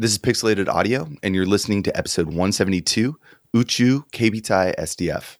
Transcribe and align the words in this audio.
This 0.00 0.12
is 0.12 0.18
Pixelated 0.18 0.66
Audio, 0.66 1.10
and 1.22 1.34
you're 1.34 1.44
listening 1.44 1.82
to 1.82 1.94
episode 1.94 2.28
172 2.28 3.18
Uchu 3.54 4.10
Keibitai 4.12 4.74
SDF. 4.78 5.36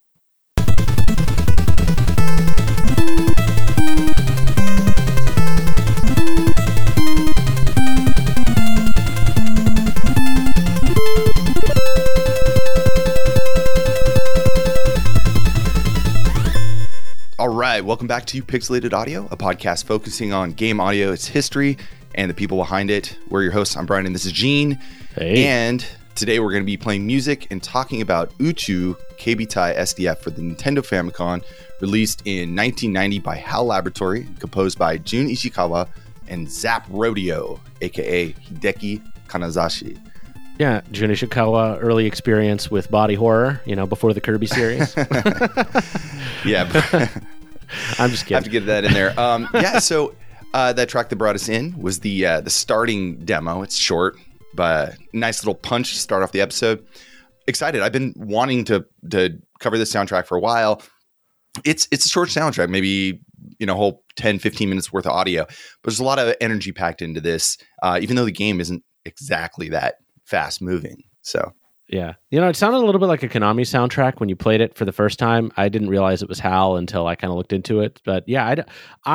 All 17.39 17.49
right, 17.49 17.83
welcome 17.83 18.07
back 18.07 18.27
to 18.27 18.43
Pixelated 18.43 18.93
Audio, 18.93 19.27
a 19.31 19.39
podcast 19.39 19.85
focusing 19.85 20.35
on 20.35 20.53
game 20.53 20.81
audio, 20.81 21.13
its 21.13 21.29
history, 21.29 21.79
and 22.15 22.31
the 22.31 22.35
people 22.35 22.57
behind 22.59 22.91
it. 22.91 23.17
We're 23.29 23.43
your 23.43 23.53
hosts. 23.53 23.77
I'm 23.77 23.87
Brian, 23.87 24.07
and 24.07 24.15
this 24.15 24.25
is 24.25 24.33
Gene. 24.33 24.79
Hey. 25.15 25.45
And 25.47 25.85
today 26.15 26.41
we're 26.41 26.51
going 26.51 26.63
to 26.63 26.67
be 26.67 26.77
playing 26.77 27.07
music 27.07 27.47
and 27.51 27.63
talking 27.63 28.03
about 28.03 28.37
Uchu 28.39 28.97
Keibitai 29.19 29.77
SDF 29.77 30.19
for 30.19 30.31
the 30.31 30.43
Nintendo 30.43 30.79
Famicom, 30.79 31.43
released 31.81 32.23
in 32.25 32.55
1990 32.57 33.19
by 33.21 33.37
HAL 33.37 33.65
Laboratory, 33.67 34.27
composed 34.39 34.79
by 34.79 34.99
Jun 34.99 35.29
Ishikawa 35.29 35.89
and 36.29 36.51
Zap 36.51 36.87
Rodeo, 36.91 37.61
aka 37.81 38.33
Hideki 38.33 39.03
Kanazashi. 39.29 39.99
Yeah, 40.59 40.83
Jun 40.93 41.11
Ishikawa, 41.11 41.79
early 41.81 42.07
experience 42.07 42.71
with 42.71 42.91
body 42.91 43.15
horror, 43.15 43.63
you 43.65 43.75
know, 43.75 43.87
before 43.87 44.13
the 44.13 44.21
Kirby 44.21 44.47
series. 44.47 44.95
Yeah, 46.45 46.65
I'm 47.99 48.11
just 48.11 48.27
kidding. 48.27 48.35
I 48.37 48.39
have 48.39 48.45
to 48.45 48.51
get 48.51 48.67
that 48.67 48.85
in 48.85 48.93
there. 48.93 49.19
Um, 49.19 49.49
yeah, 49.55 49.79
so 49.79 50.15
uh, 50.55 50.73
that 50.73 50.89
track 50.89 51.09
that 51.09 51.17
brought 51.17 51.35
us 51.35 51.49
in 51.49 51.81
was 51.81 52.01
the 52.01 52.27
uh, 52.27 52.41
the 52.41 52.51
starting 52.51 53.25
demo. 53.25 53.63
It's 53.63 53.77
short, 53.77 54.17
but 54.55 54.97
nice 55.13 55.43
little 55.43 55.55
punch 55.55 55.93
to 55.93 55.99
start 55.99 56.23
off 56.23 56.33
the 56.33 56.41
episode. 56.41 56.85
Excited! 57.47 57.83
I've 57.83 57.93
been 57.93 58.15
wanting 58.17 58.65
to 58.67 58.85
to 59.11 59.39
cover 59.61 59.79
this 59.79 59.93
soundtrack 59.93 60.27
for 60.27 60.37
a 60.37 60.41
while. 60.41 60.83
It's 61.65 61.89
it's 61.91 62.07
a 62.07 62.09
short 62.09 62.29
soundtrack, 62.29 62.69
maybe 62.69 63.21
you 63.59 63.67
know, 63.67 63.75
whole 63.75 64.05
10, 64.17 64.39
15 64.39 64.69
minutes 64.69 64.93
worth 64.93 65.07
of 65.07 65.13
audio, 65.13 65.45
but 65.45 65.91
there's 65.91 66.01
a 66.01 66.05
lot 66.05 66.19
of 66.19 66.35
energy 66.41 66.73
packed 66.73 67.03
into 67.03 67.21
this. 67.21 67.57
Uh, 67.83 67.99
even 68.01 68.17
though 68.17 68.25
the 68.25 68.33
game 68.33 68.61
isn't 68.61 68.83
exactly 69.05 69.69
that 69.69 69.97
fast 70.25 70.61
moving, 70.63 71.03
so 71.23 71.53
Yeah. 71.91 72.15
You 72.31 72.41
know, 72.41 72.49
it 72.49 72.55
sounded 72.55 72.79
a 72.79 72.87
little 72.87 73.01
bit 73.01 73.07
like 73.07 73.25
a 73.25 73.29
Konami 73.29 73.63
soundtrack 73.63 74.21
when 74.21 74.29
you 74.29 74.37
played 74.37 74.61
it 74.61 74.77
for 74.77 74.85
the 74.85 74.93
first 74.93 75.19
time. 75.19 75.51
I 75.57 75.69
didn't 75.69 75.89
realize 75.89 76.23
it 76.23 76.29
was 76.29 76.39
HAL 76.39 76.77
until 76.77 77.09
I 77.09 77.17
kind 77.17 77.33
of 77.33 77.37
looked 77.37 77.53
into 77.53 77.81
it. 77.81 78.01
But 78.05 78.23
yeah, 78.29 78.47
I, 78.47 78.65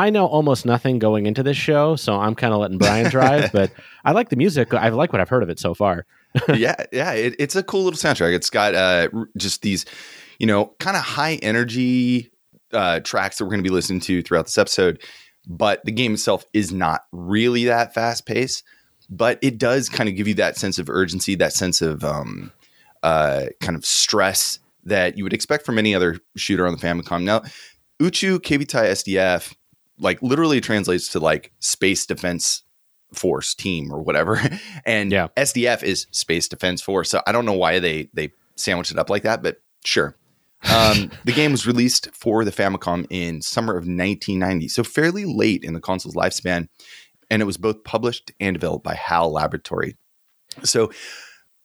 I 0.08 0.09
know 0.09 0.26
almost 0.26 0.66
nothing 0.66 1.00
going 1.00 1.26
into 1.26 1.42
this 1.42 1.56
show, 1.56 1.95
so 1.95 2.20
I'm 2.20 2.36
kind 2.36 2.54
of 2.54 2.59
letting 2.59 2.78
Brian 2.78 3.09
drive. 3.09 3.52
but 3.54 3.72
I 4.04 4.12
like 4.12 4.28
the 4.28 4.36
music. 4.36 4.73
I 4.73 4.90
like 4.90 5.14
what 5.14 5.22
I've 5.22 5.30
heard 5.30 5.42
of 5.42 5.50
it 5.50 5.58
so 5.58 5.73
far. 5.73 6.06
yeah, 6.54 6.76
yeah, 6.92 7.14
it, 7.14 7.36
it's 7.40 7.56
a 7.56 7.64
cool 7.64 7.86
little 7.86 7.98
soundtrack. 7.98 8.36
It's 8.36 8.50
got 8.50 8.76
uh, 8.76 9.08
just 9.38 9.62
these, 9.62 9.86
you 10.38 10.45
know, 10.45 10.73
kind 10.82 10.98
of 10.98 11.04
high 11.04 11.36
energy 11.36 12.30
uh, 12.73 13.00
tracks 13.00 13.38
that 13.38 13.45
we're 13.45 13.52
going 13.52 13.64
to 13.64 13.70
be 13.70 13.73
listening 13.73 14.02
to 14.02 14.22
throughout 14.22 14.48
this 14.48 14.58
episode. 14.58 15.02
But 15.48 15.86
the 15.86 15.94
game 15.94 16.16
itself 16.16 16.44
is 16.52 16.73
not 16.73 17.04
really 17.14 17.66
that 17.66 17.94
fast 17.94 18.26
paced, 18.26 18.66
but 19.10 19.39
it 19.42 19.58
does 19.58 19.88
kind 19.88 20.10
of 20.10 20.16
give 20.16 20.28
you 20.28 20.34
that 20.34 20.58
sense 20.58 20.78
of 20.78 20.89
urgency, 20.89 21.36
that 21.36 21.54
sense 21.54 21.82
of 21.82 22.04
um, 22.04 22.52
uh, 23.06 23.45
kind 23.61 23.75
of 23.75 23.86
stress 23.86 24.58
that 24.84 25.16
you 25.17 25.23
would 25.23 25.34
expect 25.34 25.66
from 25.66 25.78
any 25.78 25.94
other 25.94 26.20
shooter 26.36 26.66
on 26.66 26.73
the 26.75 26.80
Famicom. 26.80 27.23
Now, 27.23 27.42
Uchu 28.02 28.39
Keibitai 28.39 28.89
SDF 28.92 29.56
like 30.00 30.22
literally 30.22 30.59
translates 30.59 31.09
to 31.09 31.20
like 31.20 31.52
space 31.59 32.06
defense 32.06 32.64
force 33.14 33.53
team 33.53 33.92
or 33.94 34.02
whatever. 34.02 34.42
And 34.86 35.11
Yeah. 35.11 35.28
SDF 35.38 35.83
is 35.83 36.08
space 36.11 36.48
defense 36.48 36.81
force. 36.81 37.09
So 37.09 37.22
I 37.28 37.31
don't 37.31 37.45
know 37.45 37.53
why 37.53 37.80
they 37.80 38.09
they 38.14 38.31
sandwiched 38.56 38.92
it 38.92 38.98
up 39.00 39.09
like 39.09 39.23
that 39.23 39.44
but 39.44 39.61
sure. 39.86 40.16
Um, 40.64 41.11
the 41.26 41.31
game 41.31 41.52
was 41.52 41.67
released 41.67 42.09
for 42.14 42.44
the 42.44 42.52
Famicom 42.52 43.05
in 43.10 43.42
summer 43.42 43.73
of 43.73 43.83
1990 43.86 44.67
so 44.67 44.83
fairly 44.83 45.26
late 45.26 45.64
in 45.64 45.73
the 45.73 45.80
console's 45.80 46.16
lifespan. 46.16 46.67
And 47.30 47.42
it 47.42 47.45
was 47.45 47.58
both 47.58 47.83
published 47.83 48.32
and 48.39 48.54
developed 48.55 48.83
by 48.83 48.95
HAL 48.95 49.32
Laboratory. 49.32 49.95
So 50.64 50.92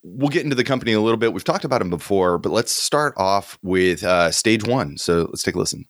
we'll 0.03 0.29
get 0.29 0.43
into 0.43 0.55
the 0.55 0.63
company 0.63 0.93
a 0.93 1.01
little 1.01 1.17
bit. 1.17 1.33
We've 1.33 1.43
talked 1.43 1.65
about 1.65 1.79
them 1.79 1.89
before 1.89 2.37
but 2.37 2.51
let's 2.51 2.71
start 2.71 3.13
off 3.17 3.57
with 3.61 4.03
uh, 4.03 4.31
stage 4.31 4.63
one. 4.63 4.97
So 4.97 5.27
let's 5.29 5.43
take 5.43 5.55
a 5.55 5.59
listen 5.59 5.85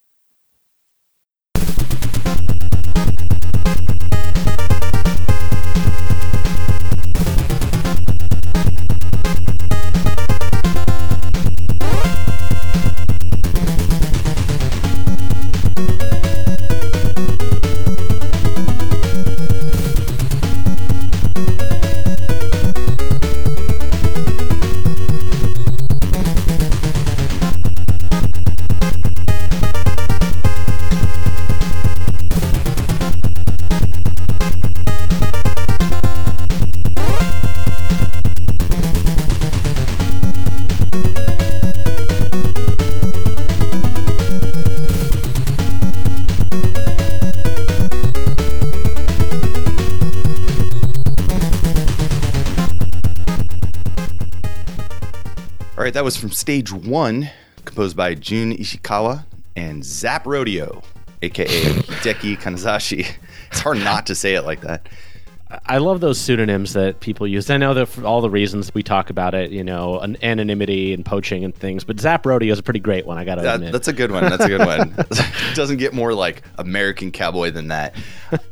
that 56.02 56.06
was 56.06 56.18
from 56.18 56.32
stage 56.32 56.72
one, 56.74 57.30
composed 57.64 57.96
by 57.96 58.16
Jun 58.16 58.58
Ishikawa 58.58 59.24
and 59.56 59.86
Zap 59.86 60.26
Rodeo, 60.26 60.82
aka 61.22 61.46
Hideki 61.46 62.40
Kanazashi. 62.40 63.06
It's 63.52 63.60
hard 63.60 63.78
not 63.80 64.08
to 64.08 64.16
say 64.16 64.34
it 64.36 64.42
like 64.44 64.62
that. 64.62 64.88
I 65.66 65.78
love 65.80 66.00
those 66.00 66.18
pseudonyms 66.20 66.72
that 66.74 67.02
people 67.02 67.28
use. 67.28 67.50
I 67.50 67.58
know 67.58 67.74
that 67.74 67.88
for 67.88 68.06
all 68.06 68.22
the 68.22 68.30
reasons 68.30 68.74
we 68.74 68.82
talk 68.82 69.10
about 69.10 69.34
it, 69.36 69.52
you 69.52 69.62
know, 69.64 70.00
an 70.00 70.16
anonymity 70.24 70.94
and 70.94 71.06
poaching 71.06 71.44
and 71.44 71.54
things, 71.54 71.84
but 71.84 72.00
Zap 72.00 72.26
Rodeo 72.26 72.52
is 72.54 72.58
a 72.60 72.64
pretty 72.64 72.80
great 72.80 73.06
one, 73.06 73.18
I 73.18 73.26
got 73.26 73.36
to 73.36 73.42
That, 73.42 73.56
admit. 73.56 73.74
that's 73.74 73.90
a 73.90 73.94
good 73.94 74.10
one. 74.10 74.24
That's 74.24 74.46
a 74.46 74.48
good 74.48 74.66
one. 74.66 74.96
it 74.98 75.36
doesn't 75.56 75.78
get 75.78 75.94
more 75.94 76.14
like 76.14 76.44
American 76.58 77.12
cowboy 77.12 77.52
than 77.52 77.68
that. 77.68 77.94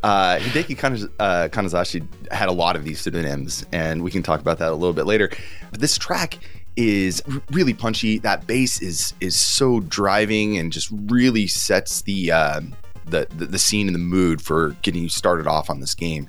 Uh, 0.04 0.38
Hideki 0.40 0.78
Kanaz- 0.78 1.10
uh, 1.18 1.48
Kanazashi 1.50 2.06
had 2.32 2.50
a 2.50 2.52
lot 2.54 2.76
of 2.76 2.84
these 2.84 3.00
pseudonyms, 3.00 3.66
and 3.72 4.04
we 4.04 4.12
can 4.12 4.22
talk 4.22 4.42
about 4.42 4.58
that 4.60 4.70
a 4.70 4.76
little 4.76 4.94
bit 4.94 5.06
later. 5.06 5.32
But 5.72 5.80
this 5.80 5.98
track 5.98 6.40
is 6.76 7.22
really 7.52 7.74
punchy. 7.74 8.20
That 8.20 8.48
bass 8.48 8.82
is 8.82 9.14
is 9.20 9.36
so 9.36 9.80
driving 9.82 10.58
and 10.58 10.72
just 10.72 10.90
really 10.92 11.48
sets 11.48 12.02
the 12.02 12.32
uh, 12.32 12.62
the, 13.06 13.28
the 13.36 13.46
the 13.46 13.60
scene 13.60 13.88
and 13.88 13.96
the 13.96 14.00
mood 14.00 14.42
for 14.42 14.72
getting 14.82 15.04
you 15.04 15.10
started 15.10 15.48
off 15.48 15.70
on 15.70 15.80
this 15.80 15.94
game. 15.94 16.28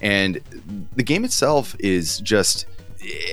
And 0.00 0.40
the 0.94 1.02
game 1.02 1.24
itself 1.24 1.74
is 1.80 2.20
just 2.20 2.66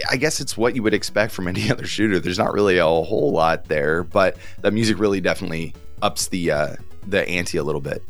I 0.10 0.18
guess 0.18 0.40
it's 0.40 0.58
what 0.58 0.76
you 0.76 0.84
would 0.84 0.94
expect 0.94 1.32
from 1.32 1.48
any 1.48 1.70
other 1.72 1.86
shooter. 1.86 2.20
There's 2.20 2.40
not 2.40 2.54
really 2.54 2.78
a 2.78 2.86
whole 2.86 3.32
lot 3.32 3.66
there, 3.66 4.04
but 4.04 4.38
the 4.62 4.72
music 4.72 5.00
really 5.00 5.22
definitely 5.22 5.74
ups 6.02 6.28
the 6.28 6.52
uh, 6.52 6.76
the 7.08 7.28
ante 7.28 7.58
a 7.58 7.64
little 7.64 7.82
bit. 7.82 8.04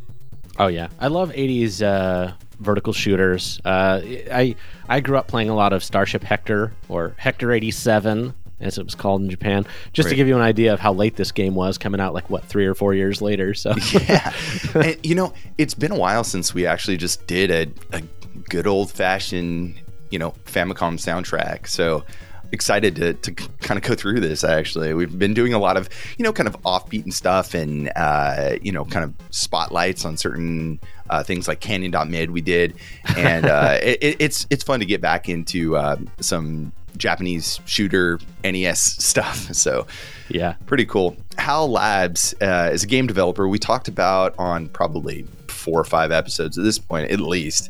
Oh 0.57 0.67
yeah, 0.67 0.88
I 1.00 1.07
love 1.07 1.31
'80s 1.31 1.81
uh, 1.81 2.33
vertical 2.60 2.94
shooters. 2.94 3.60
Uh, 3.66 4.02
I 4.04 4.56
I 4.90 5.00
grew 5.00 5.18
up 5.18 5.28
playing 5.28 5.50
a 5.50 5.56
lot 5.56 5.74
of 5.74 5.84
Starship 5.84 6.24
Hector 6.24 6.74
or 6.90 7.13
Hector 7.18 7.52
'87, 7.52 8.34
as 8.60 8.78
it 8.78 8.84
was 8.86 8.96
called 8.96 9.22
in 9.22 9.30
Japan. 9.30 9.66
Just 9.94 10.06
Right. 10.07 10.12
to 10.12 10.16
give 10.16 10.28
you 10.28 10.36
an 10.36 10.42
idea 10.42 10.74
of 10.74 10.80
how 10.80 10.94
late 10.94 11.16
this 11.16 11.31
game 11.31 11.56
was, 11.56 11.78
coming 11.78 12.00
out 12.02 12.13
like 12.13 12.30
what 12.30 12.44
three 12.46 12.66
or 12.66 12.74
four 12.74 12.94
years 12.94 13.22
later. 13.22 13.54
So 13.54 13.74
yeah, 14.07 14.34
and 14.74 14.98
you 15.04 15.16
know 15.16 15.34
it's 15.57 15.74
been 15.74 15.92
a 15.92 15.98
while 15.98 16.24
since 16.24 16.54
we 16.54 16.66
actually 16.66 16.98
just 16.98 17.25
did 17.28 17.52
a, 17.52 17.98
a 17.98 18.02
good 18.50 18.68
old 18.68 18.92
fashioned 18.92 19.75
you 20.10 20.19
know 20.19 20.31
Famicom 20.46 20.96
soundtrack. 21.00 21.68
So 21.68 22.04
excited 22.51 22.95
to, 22.97 23.13
to 23.13 23.31
kind 23.33 23.77
of 23.77 23.83
go 23.83 23.95
through 23.95 24.19
this 24.19 24.44
actually. 24.44 24.94
We've 24.94 25.18
been 25.18 25.33
doing 25.33 25.53
a 25.53 25.59
lot 25.59 25.77
of 25.77 25.89
you 26.18 26.24
know 26.24 26.33
kind 26.33 26.47
of 26.47 26.59
offbeat 26.63 27.03
and 27.03 27.13
stuff 27.13 27.53
and 27.53 27.92
uh, 27.95 28.56
you 28.62 28.71
know 28.71 28.86
kind 28.86 29.03
of 29.03 29.13
spotlights 29.31 30.06
on 30.06 30.18
certain 30.18 30.80
uh, 31.09 31.24
things 31.24 31.47
like 31.47 31.59
canyon.mid 31.59 32.31
we 32.31 32.42
did. 32.42 32.75
And 33.18 33.45
uh, 33.45 33.77
it, 33.83 33.97
it- 34.01 34.15
it's 34.19 34.47
it's 34.50 34.63
fun 34.63 34.80
to 34.80 34.86
get 34.86 35.01
back 35.01 35.30
into 35.30 35.75
uh, 35.77 35.97
some 36.19 36.71
japanese 36.97 37.59
shooter 37.65 38.19
nes 38.44 38.80
stuff. 38.81 39.50
So 39.53 39.86
yeah, 40.30 40.56
pretty 40.65 40.86
cool. 40.86 41.18
HAL 41.38 41.69
Labs 41.69 42.33
uh, 42.41 42.69
is 42.74 42.83
a 42.83 42.88
game 42.88 43.06
developer. 43.06 43.48
We 43.48 43.59
talked 43.59 43.88
about 43.88 44.33
on 44.39 44.69
probably 44.69 45.27
four 45.48 45.80
or 45.80 45.83
five 45.83 46.12
episodes 46.12 46.57
at 46.57 46.63
this 46.63 46.80
point, 46.80 47.12
at 47.12 47.19
least. 47.19 47.69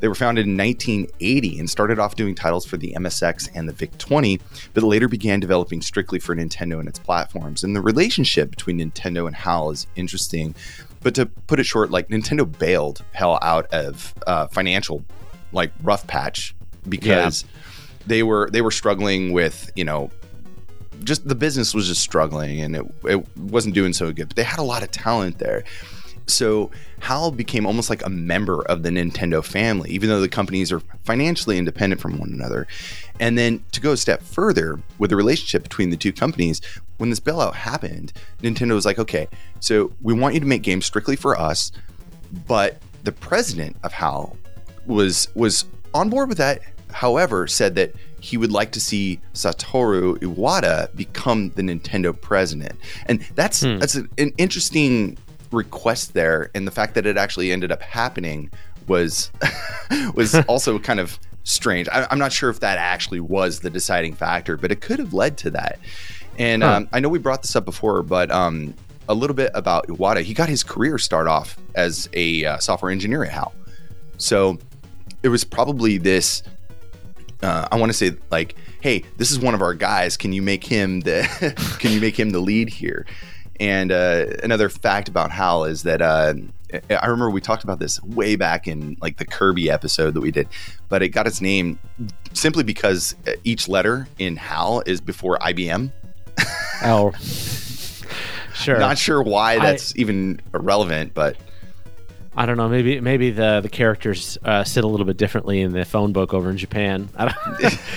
They 0.00 0.08
were 0.08 0.14
founded 0.14 0.46
in 0.46 0.56
1980 0.56 1.58
and 1.58 1.70
started 1.70 1.98
off 1.98 2.16
doing 2.16 2.34
titles 2.34 2.66
for 2.66 2.76
the 2.76 2.94
MSX 2.96 3.48
and 3.54 3.68
the 3.68 3.72
VIC 3.72 3.96
20, 3.98 4.40
but 4.74 4.82
later 4.82 5.08
began 5.08 5.40
developing 5.40 5.80
strictly 5.80 6.18
for 6.18 6.34
Nintendo 6.34 6.78
and 6.78 6.88
its 6.88 6.98
platforms. 6.98 7.64
And 7.64 7.74
the 7.74 7.80
relationship 7.80 8.50
between 8.50 8.78
Nintendo 8.78 9.26
and 9.26 9.34
HAL 9.34 9.70
is 9.70 9.86
interesting. 9.96 10.54
But 11.02 11.14
to 11.14 11.26
put 11.26 11.60
it 11.60 11.64
short, 11.64 11.90
like 11.90 12.08
Nintendo 12.08 12.50
bailed 12.58 13.04
HAL 13.12 13.38
out 13.42 13.66
of 13.72 14.14
uh, 14.26 14.46
financial, 14.48 15.04
like 15.52 15.72
rough 15.82 16.06
patch 16.06 16.54
because 16.88 17.44
they 18.06 18.22
were 18.22 18.50
they 18.50 18.62
were 18.62 18.70
struggling 18.70 19.32
with 19.32 19.70
you 19.74 19.84
know 19.84 20.10
just 21.02 21.26
the 21.26 21.34
business 21.34 21.74
was 21.74 21.88
just 21.88 22.00
struggling 22.00 22.60
and 22.60 22.76
it, 22.76 22.84
it 23.04 23.38
wasn't 23.38 23.74
doing 23.74 23.92
so 23.92 24.12
good 24.12 24.28
but 24.28 24.36
they 24.36 24.42
had 24.42 24.58
a 24.58 24.62
lot 24.62 24.82
of 24.82 24.90
talent 24.90 25.38
there 25.38 25.64
so 26.26 26.70
HAL 27.00 27.32
became 27.32 27.66
almost 27.66 27.90
like 27.90 28.04
a 28.04 28.10
member 28.10 28.62
of 28.62 28.82
the 28.82 28.90
Nintendo 28.90 29.44
family, 29.44 29.90
even 29.90 30.08
though 30.08 30.20
the 30.20 30.28
companies 30.28 30.72
are 30.72 30.80
financially 31.04 31.58
independent 31.58 32.00
from 32.00 32.18
one 32.18 32.30
another. 32.30 32.66
And 33.20 33.36
then 33.36 33.62
to 33.72 33.80
go 33.80 33.92
a 33.92 33.96
step 33.96 34.22
further 34.22 34.80
with 34.98 35.10
the 35.10 35.16
relationship 35.16 35.62
between 35.62 35.90
the 35.90 35.96
two 35.96 36.12
companies, 36.12 36.60
when 36.96 37.10
this 37.10 37.20
bailout 37.20 37.54
happened, 37.54 38.12
Nintendo 38.42 38.72
was 38.74 38.86
like, 38.86 38.98
okay, 38.98 39.28
so 39.60 39.92
we 40.00 40.14
want 40.14 40.34
you 40.34 40.40
to 40.40 40.46
make 40.46 40.62
games 40.62 40.86
strictly 40.86 41.16
for 41.16 41.38
us, 41.38 41.72
but 42.46 42.80
the 43.02 43.12
president 43.12 43.76
of 43.82 43.92
HAL 43.92 44.36
was 44.86 45.28
was 45.34 45.66
on 45.92 46.08
board 46.10 46.28
with 46.28 46.38
that. 46.38 46.60
However, 46.90 47.46
said 47.46 47.74
that 47.74 47.92
he 48.20 48.36
would 48.38 48.52
like 48.52 48.70
to 48.72 48.80
see 48.80 49.20
Satoru 49.34 50.16
Iwata 50.20 50.94
become 50.96 51.50
the 51.50 51.62
Nintendo 51.62 52.18
president, 52.18 52.78
and 53.06 53.20
that's 53.34 53.60
Hmm. 53.62 53.78
that's 53.78 53.94
an, 53.96 54.08
an 54.16 54.32
interesting 54.38 55.18
request 55.54 56.12
there. 56.14 56.50
And 56.54 56.66
the 56.66 56.70
fact 56.70 56.94
that 56.94 57.06
it 57.06 57.16
actually 57.16 57.52
ended 57.52 57.72
up 57.72 57.82
happening 57.82 58.50
was 58.86 59.30
was 60.14 60.34
also 60.48 60.78
kind 60.78 61.00
of 61.00 61.18
strange. 61.44 61.88
I, 61.88 62.06
I'm 62.10 62.18
not 62.18 62.32
sure 62.32 62.50
if 62.50 62.60
that 62.60 62.78
actually 62.78 63.20
was 63.20 63.60
the 63.60 63.70
deciding 63.70 64.14
factor, 64.14 64.56
but 64.56 64.70
it 64.72 64.80
could 64.80 64.98
have 64.98 65.12
led 65.14 65.36
to 65.38 65.50
that. 65.50 65.78
And 66.38 66.62
Huh. 66.62 66.72
um, 66.76 66.88
I 66.92 67.00
know 67.00 67.08
we 67.08 67.18
brought 67.18 67.42
this 67.42 67.54
up 67.54 67.64
before, 67.64 68.02
but 68.02 68.30
um, 68.30 68.74
a 69.08 69.14
little 69.14 69.36
bit 69.36 69.50
about 69.54 69.86
Iwata. 69.88 70.22
He 70.22 70.34
got 70.34 70.48
his 70.48 70.64
career 70.64 70.98
start 70.98 71.28
off 71.28 71.56
as 71.74 72.08
a 72.12 72.44
uh, 72.44 72.58
software 72.58 72.90
engineer 72.90 73.24
at 73.24 73.30
HAL. 73.32 73.54
So 74.18 74.58
it 75.22 75.28
was 75.28 75.44
probably 75.44 75.98
this. 75.98 76.42
Uh, 77.42 77.68
I 77.70 77.76
want 77.76 77.90
to 77.90 77.96
say 77.96 78.12
like, 78.30 78.54
hey, 78.80 79.04
this 79.18 79.30
is 79.30 79.38
one 79.38 79.54
of 79.54 79.60
our 79.62 79.74
guys. 79.74 80.16
Can 80.16 80.32
you 80.32 80.40
make 80.42 80.64
him 80.64 81.00
the? 81.00 81.22
can 81.78 81.92
you 81.92 82.00
make 82.00 82.18
him 82.18 82.30
the 82.30 82.38
lead 82.40 82.68
here? 82.68 83.06
And 83.60 83.92
uh, 83.92 84.26
another 84.42 84.68
fact 84.68 85.08
about 85.08 85.30
Hal 85.30 85.64
is 85.64 85.84
that 85.84 86.02
uh, 86.02 86.34
I 86.90 87.06
remember 87.06 87.30
we 87.30 87.40
talked 87.40 87.62
about 87.64 87.78
this 87.78 88.02
way 88.02 88.36
back 88.36 88.66
in 88.66 88.96
like 89.00 89.18
the 89.18 89.24
Kirby 89.24 89.70
episode 89.70 90.14
that 90.14 90.20
we 90.20 90.30
did, 90.30 90.48
but 90.88 91.02
it 91.02 91.10
got 91.10 91.26
its 91.26 91.40
name 91.40 91.78
simply 92.32 92.64
because 92.64 93.14
each 93.44 93.68
letter 93.68 94.08
in 94.18 94.36
Hal 94.36 94.82
is 94.86 95.00
before 95.00 95.38
IBM. 95.38 95.92
Oh, 96.82 97.12
sure. 98.54 98.78
Not 98.78 98.98
sure 98.98 99.22
why 99.22 99.52
I- 99.54 99.58
that's 99.58 99.96
even 99.96 100.40
relevant, 100.52 101.14
but 101.14 101.36
I 102.36 102.46
don't 102.46 102.56
know. 102.56 102.68
Maybe 102.68 103.00
maybe 103.00 103.30
the 103.30 103.60
the 103.60 103.68
characters 103.68 104.36
uh, 104.44 104.64
sit 104.64 104.82
a 104.84 104.88
little 104.88 105.06
bit 105.06 105.16
differently 105.16 105.60
in 105.60 105.72
the 105.72 105.84
phone 105.84 106.12
book 106.12 106.34
over 106.34 106.50
in 106.50 106.56
Japan. 106.58 107.08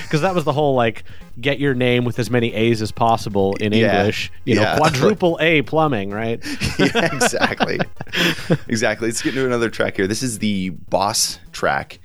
Because 0.04 0.22
that 0.22 0.36
was 0.36 0.44
the 0.44 0.54
whole 0.54 0.76
like 0.76 1.04
get 1.40 1.60
your 1.60 1.74
name 1.74 2.04
with 2.06 2.20
as 2.20 2.30
many 2.30 2.54
A's 2.54 2.82
as 2.82 2.92
possible 2.92 3.56
in 3.60 3.74
Yeah. 3.74 4.00
English. 4.00 4.32
You 4.46 4.56
know, 4.56 4.76
quadruple 4.78 5.38
A 5.42 5.62
plumbing, 5.64 6.10
right? 6.12 6.44
yeah, 6.80 7.14
exactly. 7.16 7.80
exactly. 8.68 9.08
Let's 9.08 9.22
get 9.22 9.34
into 9.36 9.46
another 9.46 9.70
track 9.70 9.96
here. 9.96 10.08
This 10.08 10.24
is 10.24 10.40
the 10.40 10.70
boss 10.70 11.40
track. 11.52 12.00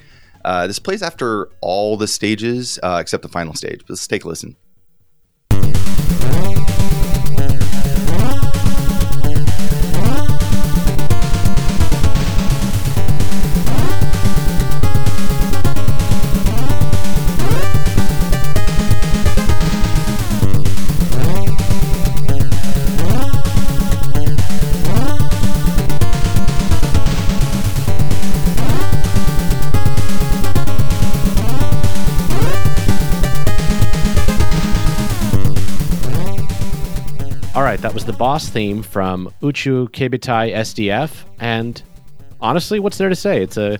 Uh, 0.44 0.66
this 0.66 0.78
plays 0.78 1.02
after 1.02 1.48
all 1.60 1.96
the 1.96 2.08
stages 2.08 2.78
uh, 2.82 2.98
except 3.00 3.22
the 3.22 3.28
final 3.28 3.54
stage. 3.54 3.80
Let's 3.88 4.06
take 4.06 4.24
a 4.24 4.28
listen. 4.28 4.56
That 37.82 37.92
was 37.94 38.04
the 38.04 38.12
boss 38.12 38.48
theme 38.48 38.82
from 38.84 39.32
Uchu 39.42 39.88
Keibitai 39.90 40.54
SDF, 40.54 41.24
and 41.40 41.82
honestly, 42.40 42.78
what's 42.78 42.96
there 42.96 43.08
to 43.08 43.16
say? 43.16 43.42
It's 43.42 43.56
a 43.56 43.76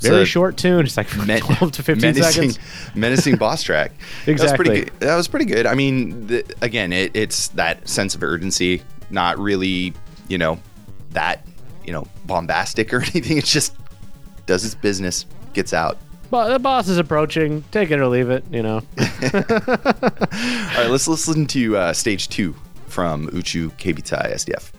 very 0.00 0.22
a 0.22 0.26
short 0.26 0.56
tune. 0.56 0.84
It's 0.84 0.96
like 0.96 1.16
Men- 1.16 1.40
twelve 1.42 1.70
to 1.72 1.82
fifteen 1.84 2.12
menacing, 2.14 2.50
seconds. 2.50 2.94
menacing 2.96 3.36
boss 3.36 3.62
track. 3.62 3.92
That 4.26 4.32
was 4.32 4.42
Exactly. 4.42 4.64
pretty 4.66 4.84
good. 4.90 5.00
That 5.00 5.16
was 5.16 5.28
pretty 5.28 5.44
good. 5.44 5.64
I 5.66 5.74
mean, 5.74 6.26
the, 6.26 6.44
again, 6.60 6.92
it, 6.92 7.12
it's 7.14 7.48
that 7.50 7.88
sense 7.88 8.16
of 8.16 8.22
urgency, 8.24 8.82
not 9.10 9.38
really, 9.38 9.94
you 10.26 10.38
know, 10.38 10.58
that, 11.10 11.46
you 11.84 11.92
know, 11.92 12.08
bombastic 12.24 12.92
or 12.92 13.00
anything. 13.02 13.38
It 13.38 13.44
just 13.44 13.76
does 14.46 14.64
its 14.64 14.74
business, 14.74 15.24
gets 15.52 15.72
out. 15.72 15.98
But 16.30 16.48
the 16.48 16.58
boss 16.58 16.88
is 16.88 16.98
approaching. 16.98 17.62
Take 17.70 17.92
it 17.92 18.00
or 18.00 18.08
leave 18.08 18.28
it. 18.28 18.44
You 18.50 18.64
know. 18.64 18.82
All 18.98 19.42
right, 19.52 20.88
let's 20.90 21.06
listen 21.06 21.46
to 21.46 21.76
uh, 21.76 21.92
stage 21.92 22.28
two 22.28 22.56
from 22.96 23.26
Uchu 23.28 23.68
Keibitai 23.72 24.32
SDF. 24.32 24.75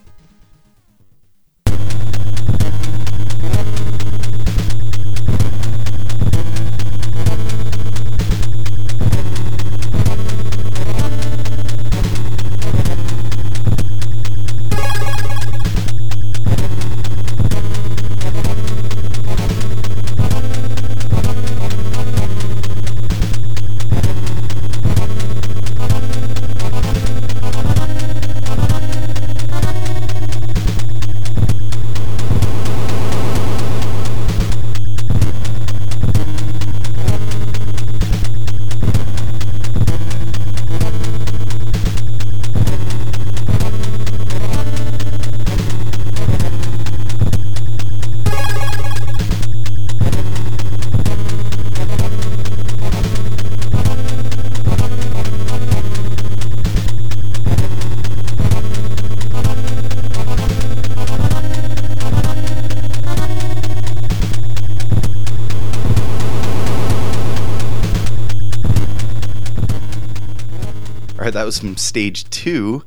Was 71.47 71.59
from 71.59 71.77
stage 71.77 72.29
two. 72.29 72.83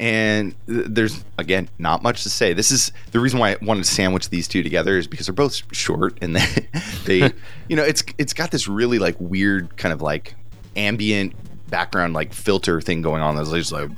And 0.00 0.54
th- 0.68 0.86
there's, 0.88 1.24
again, 1.38 1.68
not 1.78 2.04
much 2.04 2.22
to 2.22 2.30
say. 2.30 2.52
This 2.52 2.70
is 2.70 2.92
the 3.10 3.18
reason 3.18 3.40
why 3.40 3.50
I 3.50 3.56
wanted 3.60 3.84
to 3.84 3.90
sandwich 3.90 4.30
these 4.30 4.46
two 4.46 4.62
together 4.62 4.96
is 4.96 5.08
because 5.08 5.26
they're 5.26 5.34
both 5.34 5.60
short 5.74 6.16
and 6.22 6.36
they, 6.36 6.68
they 7.04 7.32
you 7.68 7.76
know, 7.76 7.82
it's 7.82 8.04
it's 8.16 8.32
got 8.32 8.52
this 8.52 8.68
really 8.68 8.98
like 8.98 9.16
weird 9.18 9.76
kind 9.76 9.92
of 9.92 10.00
like 10.00 10.36
ambient 10.76 11.34
background 11.68 12.14
like 12.14 12.32
filter 12.32 12.80
thing 12.80 13.02
going 13.02 13.20
on 13.20 13.36
that's 13.36 13.50
just 13.50 13.72
like 13.72 13.90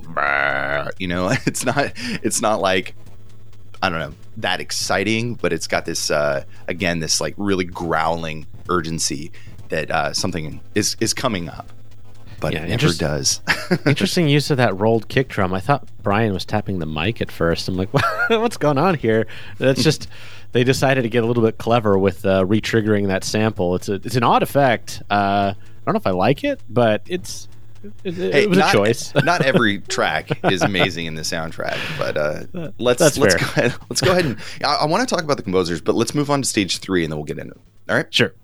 you 0.99 1.07
know 1.07 1.29
it's 1.47 1.65
not 1.65 1.93
it's 1.97 2.41
not 2.41 2.61
like 2.61 2.97
i 3.81 3.89
don't 3.89 4.01
know 4.01 4.13
that 4.37 4.61
exciting 4.61 5.37
but 5.37 5.53
it's 5.53 5.69
got 5.69 5.85
this 5.85 6.11
uh 6.11 6.43
again 6.67 6.99
this 6.99 7.21
like 7.21 7.33
really 7.37 7.65
growling 7.65 8.45
urgency 8.69 9.31
that 9.69 9.89
uh 9.93 10.13
something 10.13 10.61
is 10.75 10.97
is 10.99 11.15
coming 11.15 11.49
up 11.49 11.71
but 12.41 12.53
Yeah, 12.53 12.65
it 12.65 12.69
never 12.69 12.93
does 12.93 13.41
Interesting 13.87 14.29
use 14.29 14.51
of 14.51 14.57
that 14.57 14.79
rolled 14.79 15.09
kick 15.09 15.29
drum. 15.29 15.53
I 15.53 15.61
thought 15.61 15.87
Brian 16.03 16.33
was 16.33 16.45
tapping 16.45 16.79
the 16.79 16.87
mic 16.87 17.21
at 17.21 17.31
first. 17.31 17.69
I'm 17.69 17.77
like, 17.77 17.89
what's 18.29 18.57
going 18.57 18.79
on 18.79 18.95
here? 18.97 19.27
That's 19.59 19.83
just 19.83 20.09
they 20.53 20.65
decided 20.65 21.03
to 21.03 21.09
get 21.09 21.23
a 21.23 21.27
little 21.27 21.43
bit 21.43 21.59
clever 21.59 21.97
with 21.99 22.25
uh, 22.27 22.45
re-triggering 22.47 23.07
that 23.09 23.23
sample. 23.25 23.75
It's 23.77 23.89
a 23.89 23.95
it's 23.95 24.17
an 24.17 24.25
odd 24.25 24.43
effect. 24.43 25.03
Uh, 25.11 25.55
I 25.55 25.55
don't 25.87 25.95
know 25.95 25.99
if 25.99 26.07
I 26.07 26.11
like 26.11 26.43
it, 26.45 26.61
but 26.69 27.03
it's 27.07 27.49
it, 28.05 28.19
it, 28.19 28.33
Hey, 28.35 28.47
was 28.47 28.59
not, 28.59 28.75
a 28.75 28.77
choice. 28.77 29.15
not 29.25 29.41
every 29.43 29.79
track 29.81 30.45
is 30.51 30.61
amazing 30.63 31.07
in 31.07 31.15
the 31.15 31.23
soundtrack, 31.23 31.79
but 31.99 32.17
uh, 32.17 32.71
let's 32.79 32.99
That's 33.01 33.17
let's 33.17 33.35
fair. 33.37 33.39
go 33.47 33.47
ahead. 33.53 33.75
Let's 33.89 34.01
go 34.01 34.11
ahead 34.13 34.25
and 34.27 34.37
I, 34.65 34.81
I 34.83 34.85
want 34.87 35.09
to 35.09 35.15
talk 35.15 35.25
about 35.25 35.37
the 35.39 35.43
composers, 35.43 35.81
but 35.81 35.95
let's 35.95 36.15
move 36.15 36.31
on 36.31 36.43
to 36.43 36.49
stage 36.49 36.79
three, 36.79 37.05
and 37.05 37.13
then 37.13 37.19
we'll 37.19 37.25
get 37.27 37.39
into 37.39 37.53
it. 37.55 37.61
All 37.89 37.97
right. 37.97 38.13
sure. 38.13 38.35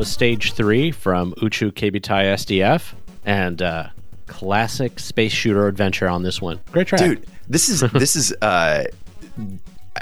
Was 0.00 0.10
stage 0.10 0.52
three 0.52 0.92
from 0.92 1.34
Uchu 1.34 1.70
Keibitai 1.72 2.32
SDF 2.32 2.94
and 3.26 3.60
uh, 3.60 3.90
classic 4.26 4.98
space 4.98 5.30
shooter 5.30 5.66
adventure 5.66 6.08
on 6.08 6.22
this 6.22 6.40
one. 6.40 6.58
Great 6.72 6.86
track, 6.86 7.00
dude 7.02 7.26
this 7.50 7.68
is 7.68 7.80
this 7.92 8.16
is 8.16 8.32
uh 8.40 8.84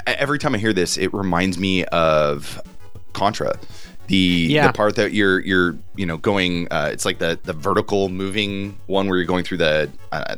every 0.07 0.39
time 0.39 0.55
i 0.55 0.57
hear 0.57 0.71
this 0.71 0.97
it 0.97 1.13
reminds 1.13 1.57
me 1.57 1.83
of 1.85 2.61
contra 3.11 3.59
the 4.07 4.15
Yeah. 4.49 4.67
the 4.67 4.73
part 4.73 4.95
that 4.95 5.11
you're 5.11 5.39
you're 5.41 5.75
you 5.95 6.05
know 6.05 6.17
going 6.17 6.67
uh 6.71 6.89
it's 6.93 7.03
like 7.03 7.17
the 7.17 7.37
the 7.43 7.53
vertical 7.53 8.07
moving 8.07 8.77
one 8.85 9.07
where 9.09 9.17
you're 9.17 9.25
going 9.25 9.43
through 9.43 9.57
the 9.57 9.89
uh, 10.13 10.35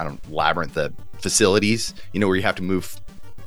i 0.00 0.04
don't 0.04 0.32
labyrinth 0.32 0.74
the 0.74 0.92
facilities 1.18 1.92
you 2.12 2.20
know 2.20 2.26
where 2.26 2.36
you 2.36 2.42
have 2.42 2.54
to 2.56 2.62
move 2.62 3.00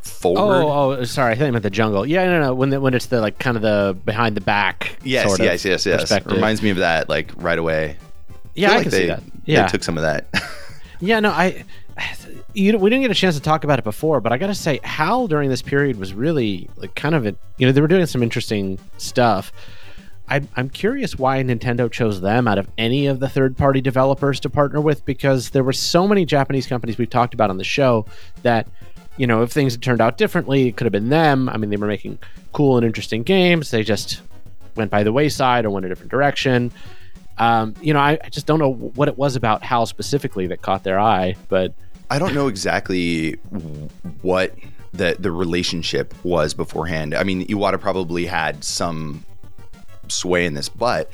forward 0.09 0.63
Oh, 0.65 0.91
oh, 0.99 1.03
sorry. 1.03 1.33
I 1.33 1.35
think 1.35 1.47
I 1.47 1.51
meant 1.51 1.63
the 1.63 1.69
jungle. 1.69 2.05
Yeah, 2.05 2.25
no, 2.25 2.41
no. 2.41 2.53
When 2.53 2.69
the, 2.69 2.79
when 2.81 2.93
it's 2.93 3.07
the 3.07 3.21
like 3.21 3.39
kind 3.39 3.55
of 3.57 3.63
the 3.63 3.97
behind 4.05 4.35
the 4.35 4.41
back. 4.41 4.97
yes 5.03 5.25
sort 5.27 5.39
of 5.39 5.45
yes 5.45 5.63
yes 5.65 5.85
yes 5.85 6.25
reminds 6.25 6.61
me 6.61 6.69
of 6.69 6.77
that 6.77 7.09
like 7.09 7.31
right 7.37 7.57
away 7.59 7.97
Yeah, 8.55 8.69
feel 8.69 8.73
I 8.73 8.75
like 8.77 8.83
can 8.83 8.91
they, 8.91 8.99
see 9.01 9.07
that. 9.07 9.23
they 9.45 9.53
Yeah, 9.53 9.67
took 9.67 9.83
some 9.83 9.97
of 9.97 10.03
that 10.03 10.25
yeah. 10.99 11.19
No, 11.19 11.29
I. 11.31 11.63
You, 12.53 12.75
we 12.79 12.89
didn't 12.89 13.03
get 13.03 13.11
a 13.11 13.15
chance 13.15 13.35
to 13.35 13.41
talk 13.41 13.63
about 13.63 13.77
it 13.77 13.83
before, 13.83 14.19
but 14.19 14.31
I 14.31 14.37
got 14.39 14.47
to 14.47 14.55
say, 14.55 14.79
Hal 14.83 15.27
during 15.27 15.49
this 15.49 15.61
period 15.61 15.99
was 15.99 16.11
really 16.13 16.67
like 16.75 16.95
kind 16.95 17.13
of 17.13 17.25
it. 17.27 17.37
You 17.57 17.67
know, 17.67 17.71
they 17.71 17.81
were 17.81 17.87
doing 17.87 18.05
some 18.07 18.23
interesting 18.23 18.79
stuff. 18.97 19.51
I, 20.27 20.41
I'm 20.55 20.69
curious 20.69 21.17
why 21.17 21.41
Nintendo 21.43 21.89
chose 21.91 22.19
them 22.19 22.47
out 22.47 22.57
of 22.57 22.67
any 22.77 23.05
of 23.07 23.19
the 23.19 23.29
third 23.29 23.55
party 23.57 23.79
developers 23.79 24.39
to 24.41 24.49
partner 24.49 24.81
with 24.81 25.05
because 25.05 25.51
there 25.51 25.63
were 25.63 25.71
so 25.73 26.07
many 26.07 26.25
Japanese 26.25 26.65
companies 26.67 26.97
we've 26.97 27.09
talked 27.09 27.33
about 27.35 27.49
on 27.51 27.57
the 27.57 27.63
show 27.63 28.05
that, 28.41 28.67
you 29.17 29.27
know, 29.27 29.41
if 29.41 29.51
things 29.51 29.73
had 29.73 29.81
turned 29.81 30.01
out 30.01 30.17
differently, 30.17 30.67
it 30.67 30.77
could 30.77 30.85
have 30.85 30.91
been 30.91 31.09
them. 31.09 31.49
I 31.49 31.57
mean, 31.57 31.69
they 31.69 31.77
were 31.77 31.87
making 31.87 32.19
cool 32.53 32.77
and 32.77 32.85
interesting 32.85 33.23
games. 33.23 33.71
They 33.71 33.83
just 33.83 34.21
went 34.75 34.91
by 34.91 35.03
the 35.03 35.11
wayside 35.11 35.65
or 35.65 35.71
went 35.71 35.85
a 35.85 35.89
different 35.89 36.11
direction. 36.11 36.71
Um, 37.39 37.75
you 37.81 37.93
know, 37.93 37.99
I, 37.99 38.17
I 38.23 38.29
just 38.29 38.45
don't 38.45 38.59
know 38.59 38.73
what 38.73 39.07
it 39.07 39.17
was 39.17 39.35
about 39.35 39.63
Hal 39.63 39.85
specifically 39.85 40.47
that 40.47 40.61
caught 40.61 40.83
their 40.83 40.99
eye, 40.99 41.35
but 41.49 41.73
I 42.09 42.19
don't 42.19 42.33
know 42.33 42.47
exactly 42.47 43.33
what 44.21 44.55
the 44.93 45.15
the 45.19 45.31
relationship 45.31 46.13
was 46.23 46.53
beforehand. 46.53 47.13
I 47.13 47.23
mean, 47.23 47.45
Iwata 47.47 47.79
probably 47.79 48.25
had 48.25 48.63
some 48.63 49.23
sway 50.07 50.45
in 50.45 50.53
this, 50.53 50.69
but 50.69 51.11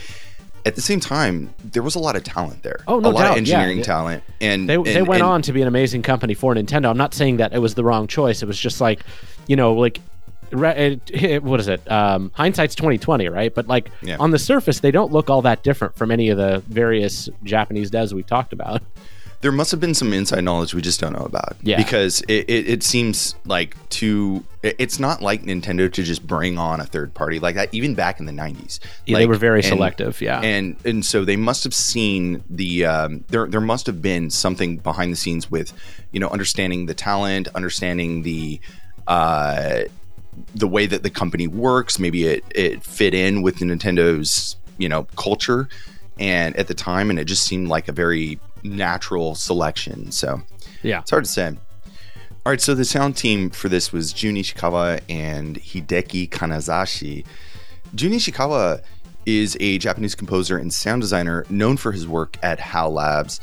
at 0.65 0.75
the 0.75 0.81
same 0.81 0.99
time, 0.99 1.53
there 1.63 1.83
was 1.83 1.95
a 1.95 1.99
lot 1.99 2.15
of 2.15 2.23
talent 2.23 2.63
there. 2.63 2.79
Oh, 2.87 2.99
no 2.99 3.09
a 3.09 3.11
lot 3.11 3.21
doubt, 3.21 3.37
of 3.37 3.47
yeah. 3.47 3.57
engineering 3.59 3.83
talent, 3.83 4.23
and 4.39 4.69
they, 4.69 4.75
and, 4.75 4.85
they 4.85 5.01
went 5.01 5.21
and- 5.21 5.31
on 5.31 5.41
to 5.43 5.53
be 5.53 5.61
an 5.61 5.67
amazing 5.67 6.01
company 6.03 6.33
for 6.33 6.53
Nintendo. 6.55 6.89
I'm 6.89 6.97
not 6.97 7.13
saying 7.13 7.37
that 7.37 7.53
it 7.53 7.59
was 7.59 7.75
the 7.75 7.83
wrong 7.83 8.07
choice. 8.07 8.41
It 8.41 8.45
was 8.45 8.57
just 8.59 8.79
like, 8.81 9.01
you 9.47 9.55
know, 9.55 9.73
like 9.73 9.99
what 10.51 11.59
is 11.59 11.67
it? 11.67 11.91
Um, 11.91 12.31
hindsight's 12.35 12.75
2020, 12.75 13.27
right? 13.27 13.53
But 13.53 13.67
like 13.67 13.89
Yeah. 14.01 14.17
on 14.19 14.31
the 14.31 14.37
surface, 14.39 14.81
they 14.81 14.91
don't 14.91 15.11
look 15.11 15.29
all 15.29 15.41
that 15.41 15.63
different 15.63 15.95
from 15.95 16.11
any 16.11 16.29
of 16.29 16.37
the 16.37 16.63
various 16.67 17.27
Japanese 17.43 17.89
devs 17.89 18.13
we've 18.13 18.27
talked 18.27 18.53
about. 18.53 18.81
There 19.43 19.51
must 19.51 19.69
have 19.71 19.79
been 19.79 19.93
some 19.93 20.11
inside 20.13 20.43
knowledge 20.43 20.73
we 20.73 20.81
just 20.81 20.99
don't 20.99 21.13
know 21.13 21.25
about. 21.25 21.57
Yeah. 21.61 21.77
because 21.77 22.21
it, 22.27 22.49
it, 22.49 22.67
it 22.67 22.81
seems 22.83 23.35
like 23.45 23.75
to 23.89 24.43
it- 24.63 24.77
it's 24.79 24.97
not 24.99 25.21
like 25.21 25.43
Nintendo 25.43 25.91
to 25.93 26.01
just 26.01 26.25
bring 26.25 26.57
on 26.57 26.79
a 26.79 26.85
third 26.85 27.13
party 27.13 27.39
like 27.39 27.53
that. 27.55 27.71
Even 27.73 27.93
back 27.93 28.19
in 28.19 28.25
the 28.25 28.31
'90s, 28.31 28.79
Yeah, 29.05 29.17
they 29.19 29.27
were 29.27 29.35
very 29.35 29.59
and- 29.59 29.67
selective. 29.67 30.19
Yeah, 30.21 30.39
and 30.41 30.75
and 30.85 31.05
so 31.05 31.23
they 31.25 31.35
must 31.35 31.63
have 31.65 31.73
seen 31.75 32.43
the 32.49 32.85
um, 32.85 33.23
there 33.27 33.45
there 33.47 33.61
must 33.61 33.85
have 33.85 34.01
been 34.01 34.29
something 34.31 34.77
behind 34.77 35.11
the 35.11 35.17
scenes 35.17 35.51
with 35.51 35.73
you 36.11 36.19
know 36.19 36.29
understanding 36.29 36.85
the 36.87 36.93
talent 36.95 37.47
understanding 37.53 38.23
the 38.23 38.59
uh, 39.07 39.81
the 40.55 40.67
way 40.67 40.85
that 40.87 41.03
the 41.03 41.09
company 41.09 41.45
works 41.47 41.99
maybe 41.99 42.25
it 42.25 42.43
it 42.55 42.81
fit 42.83 43.13
in 43.13 43.41
with 43.41 43.57
Nintendo's 43.57 44.55
you 44.77 44.89
know 44.89 45.03
culture 45.15 45.67
and 46.19 46.55
at 46.55 46.67
the 46.67 46.73
time 46.73 47.09
and 47.09 47.19
it 47.19 47.25
just 47.25 47.43
seemed 47.43 47.67
like 47.67 47.87
a 47.87 47.91
very 47.91 48.39
natural 48.63 49.35
selection 49.35 50.11
so 50.11 50.41
yeah. 50.83 50.99
it's 50.99 51.11
hard 51.11 51.25
to 51.25 51.29
say. 51.29 51.55
All 52.45 52.51
right, 52.51 52.59
so 52.59 52.75
the 52.75 52.83
sound 52.83 53.15
team 53.15 53.49
for 53.49 53.69
this 53.69 53.93
was 53.93 54.11
Jun 54.11 54.35
Ishikawa 54.35 54.99
and 55.07 55.55
Hideki 55.61 56.29
Kanazashi. 56.29 57.25
Jun 57.95 58.11
Ishikawa 58.11 58.81
is 59.25 59.55
a 59.61 59.77
Japanese 59.77 60.13
composer 60.13 60.57
and 60.57 60.73
sound 60.73 61.01
designer 61.01 61.45
known 61.49 61.77
for 61.77 61.93
his 61.93 62.05
work 62.05 62.37
at 62.43 62.59
HAL 62.59 62.91
Labs. 62.91 63.39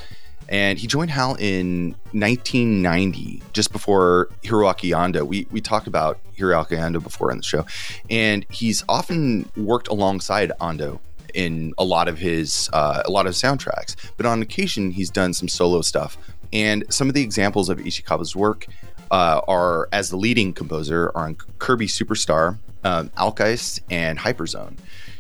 And 0.50 0.78
he 0.78 0.86
joined 0.86 1.12
HAL 1.12 1.36
in 1.36 1.92
1990, 2.12 3.42
just 3.54 3.72
before 3.72 4.28
Hiroaki 4.42 4.90
Ando. 4.90 5.26
We, 5.26 5.46
we 5.50 5.62
talked 5.62 5.86
about 5.86 6.18
Hiroaki 6.36 6.76
Ando 6.76 7.02
before 7.02 7.30
on 7.30 7.38
the 7.38 7.42
show. 7.42 7.64
And 8.10 8.44
he's 8.50 8.84
often 8.86 9.48
worked 9.56 9.88
alongside 9.88 10.52
Ando 10.60 10.98
in 11.34 11.72
a 11.78 11.84
lot 11.84 12.08
of 12.08 12.18
his 12.18 12.68
uh, 12.72 13.02
a 13.04 13.10
lot 13.10 13.26
of 13.26 13.34
soundtracks. 13.34 13.96
But 14.16 14.26
on 14.26 14.42
occasion, 14.42 14.90
he's 14.90 15.10
done 15.10 15.34
some 15.34 15.48
solo 15.48 15.82
stuff. 15.82 16.16
And 16.52 16.84
some 16.92 17.08
of 17.08 17.14
the 17.14 17.22
examples 17.22 17.68
of 17.68 17.78
Ishikawa's 17.78 18.34
work 18.34 18.66
uh, 19.10 19.40
are, 19.46 19.88
as 19.92 20.10
the 20.10 20.16
leading 20.16 20.52
composer, 20.52 21.12
are 21.14 21.26
on 21.26 21.36
Kirby 21.58 21.86
Superstar, 21.86 22.58
um, 22.84 23.10
Alcahest, 23.10 23.80
and 23.90 24.18
Hyperzone. 24.18 24.76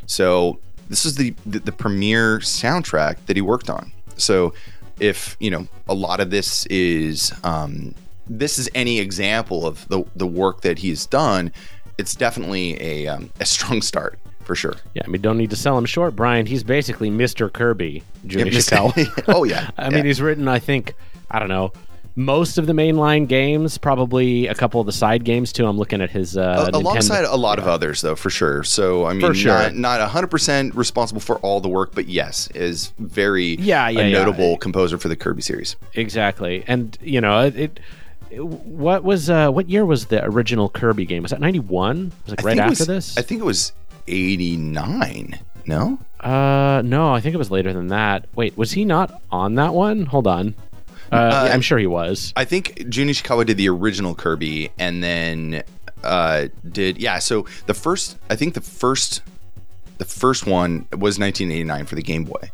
So 0.06 0.58
this 0.88 1.04
is 1.04 1.14
the, 1.14 1.34
the 1.46 1.60
the 1.60 1.72
premier 1.72 2.38
soundtrack 2.38 3.24
that 3.26 3.36
he 3.36 3.42
worked 3.42 3.70
on. 3.70 3.92
So 4.16 4.54
if 4.98 5.36
you 5.40 5.50
know 5.50 5.66
a 5.88 5.94
lot 5.94 6.20
of 6.20 6.30
this 6.30 6.66
is 6.66 7.32
um, 7.44 7.94
this 8.28 8.58
is 8.58 8.68
any 8.74 8.98
example 8.98 9.66
of 9.66 9.86
the 9.88 10.04
the 10.16 10.26
work 10.26 10.62
that 10.62 10.78
he's 10.78 11.06
done, 11.06 11.52
it's 11.98 12.14
definitely 12.14 12.80
a 12.82 13.06
um, 13.06 13.30
a 13.40 13.46
strong 13.54 13.82
start 13.82 14.18
for 14.44 14.54
sure. 14.54 14.74
Yeah, 14.94 15.02
I 15.04 15.08
mean, 15.08 15.20
don't 15.20 15.38
need 15.38 15.50
to 15.50 15.56
sell 15.56 15.76
him 15.78 15.84
short, 15.84 16.16
Brian. 16.16 16.46
He's 16.46 16.62
basically 16.64 17.10
Mr. 17.10 17.52
Kirby, 17.52 18.02
Jun 18.26 18.46
Yeah, 18.48 19.04
oh 19.28 19.44
yeah, 19.44 19.70
I 19.78 19.90
mean, 19.90 20.04
he's 20.04 20.20
written, 20.20 20.48
I 20.48 20.58
think, 20.58 20.94
I 21.30 21.38
don't 21.38 21.48
know, 21.48 21.72
most 22.16 22.58
of 22.58 22.66
the 22.66 22.72
mainline 22.72 23.28
games, 23.28 23.78
probably 23.78 24.48
a 24.48 24.54
couple 24.54 24.80
of 24.80 24.86
the 24.86 24.92
side 24.92 25.24
games 25.24 25.52
too. 25.52 25.64
I'm 25.66 25.78
looking 25.78 26.02
at 26.02 26.10
his 26.10 26.36
uh, 26.36 26.68
alongside 26.72 27.24
Nintendo- 27.24 27.32
a 27.32 27.36
lot 27.36 27.58
of 27.60 27.68
others 27.68 28.00
though 28.00 28.16
for 28.16 28.28
sure 28.30 28.64
so 28.64 29.06
i 29.06 29.12
mean 29.12 29.20
For 29.20 29.32
sure. 29.32 29.52
not 29.52 29.76
not 29.76 30.10
100% 30.10 30.74
responsible 30.74 31.20
for 31.20 31.38
all 31.38 31.60
the 31.60 31.68
work 31.68 31.94
but 31.94 32.08
yes 32.08 32.48
is 32.48 32.92
very 32.98 33.54
Yeah, 33.56 33.88
yeah, 33.88 34.00
a 34.00 34.08
yeah. 34.08 34.18
notable 34.18 34.56
composer 34.58 34.98
for 34.98 35.06
the 35.08 35.16
kirby 35.16 35.40
series 35.42 35.76
exactly, 35.94 36.64
and 36.66 36.98
you 37.00 37.20
know 37.20 37.40
it. 37.46 37.56
it 37.56 37.80
what 38.32 39.02
was 39.02 39.28
uh, 39.30 39.50
what 39.50 39.68
year 39.70 39.84
was 39.84 40.06
the 40.06 40.24
original 40.24 40.68
Kirby 40.68 41.04
game? 41.04 41.22
Was 41.22 41.32
that 41.32 41.40
91? 41.40 42.12
Was 42.26 42.32
it 42.34 42.40
I 42.40 42.42
right 42.44 42.58
after 42.58 42.70
was- 42.70 42.86
this? 42.86 43.16
i 43.18 43.22
think 43.22 43.40
it 43.40 43.44
was 43.44 43.72
89 44.08 45.38
no 45.66 45.98
uh, 46.20 46.82
no, 46.84 47.14
I 47.14 47.20
think 47.22 47.34
it 47.34 47.38
was 47.38 47.50
later 47.50 47.72
than 47.72 47.86
that. 47.88 48.26
Wait, 48.34 48.54
was 48.54 48.72
he 48.72 48.84
not 48.84 49.22
on 49.30 49.54
that 49.54 49.72
one? 49.72 50.04
Hold 50.04 50.26
on. 50.26 50.54
Uh, 51.10 51.44
yeah, 51.46 51.54
I'm 51.54 51.62
sure 51.62 51.78
he 51.78 51.86
was. 51.86 52.32
i 52.36 52.44
think 52.44 52.88
jun 52.90 53.06
ishikawa 53.06 53.46
did 53.46 53.56
the 53.56 53.68
original 53.68 54.14
kirby 54.14 54.70
and 54.78 55.02
then 55.02 55.62
uh 56.04 56.46
did 56.70 56.98
yeah 56.98 57.18
so 57.18 57.46
the 57.66 57.74
first 57.74 58.16
i 58.30 58.36
think 58.36 58.54
the 58.54 58.60
first 58.60 59.22
the 59.98 60.04
first 60.04 60.46
one 60.46 60.86
was 60.92 61.18
1989 61.18 61.84
for 61.86 61.94
the 61.94 62.02
Game 62.02 62.24
Boy, 62.24 62.50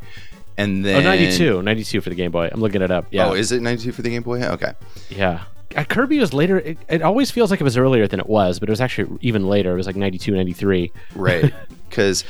and 0.56 0.84
then 0.84 0.96
Oh, 1.06 1.08
92. 1.08 1.62
92 1.62 2.00
for 2.00 2.08
the 2.10 2.16
Game 2.16 2.32
Boy. 2.32 2.48
I'm 2.52 2.60
looking 2.60 2.82
it 2.82 2.90
up. 2.90 3.06
Yeah. 3.12 3.28
Oh, 3.28 3.34
is 3.34 3.52
it 3.52 3.62
92 3.62 3.92
for 3.92 4.02
the 4.02 4.10
Game 4.10 4.22
Boy? 4.24 4.42
Okay. 4.42 4.72
yeah. 5.10 5.44
Kirby 5.88 6.18
was 6.18 6.32
later. 6.32 6.58
It, 6.58 6.78
it 6.88 7.02
always 7.02 7.30
feels 7.30 7.50
like 7.50 7.60
it 7.60 7.64
was 7.64 7.76
earlier 7.76 8.06
than 8.06 8.20
it 8.20 8.28
was, 8.28 8.58
but 8.58 8.68
it 8.68 8.72
was 8.72 8.80
actually 8.80 9.18
even 9.20 9.46
later. 9.48 9.72
It 9.72 9.76
was 9.76 9.86
like 9.86 9.96
92, 9.96 10.32
93. 10.32 10.92
Right. 11.14 11.52
Because, 11.88 12.24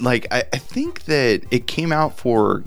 like, 0.00 0.26
I, 0.30 0.44
I 0.52 0.58
think 0.58 1.04
that 1.06 1.42
it 1.50 1.66
came 1.66 1.92
out 1.92 2.18
for, 2.18 2.62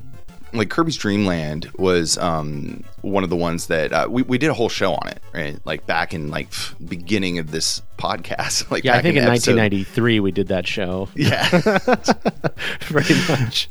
like, 0.53 0.69
Kirby's 0.69 0.97
Dream 0.97 1.25
Land 1.25 1.69
was 1.77 2.17
um, 2.17 2.83
one 3.01 3.23
of 3.23 3.29
the 3.29 3.35
ones 3.35 3.67
that 3.67 3.93
uh, 3.93 4.07
we, 4.09 4.23
we 4.23 4.37
did 4.39 4.49
a 4.49 4.53
whole 4.53 4.67
show 4.67 4.93
on 4.95 5.07
it, 5.09 5.21
right? 5.33 5.59
Like, 5.65 5.85
back 5.85 6.13
in, 6.15 6.29
like, 6.29 6.49
beginning 6.85 7.37
of 7.39 7.51
this 7.51 7.81
podcast. 7.97 8.69
Like, 8.71 8.83
Yeah, 8.83 8.97
I 8.97 9.01
think 9.03 9.15
in 9.17 9.23
episode- 9.23 9.55
1993 9.55 10.19
we 10.19 10.31
did 10.31 10.47
that 10.47 10.67
show. 10.67 11.07
Yeah. 11.15 11.47
Pretty 12.81 13.15
much. 13.29 13.69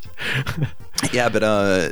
yeah, 1.13 1.29
but 1.29 1.43
uh, 1.43 1.89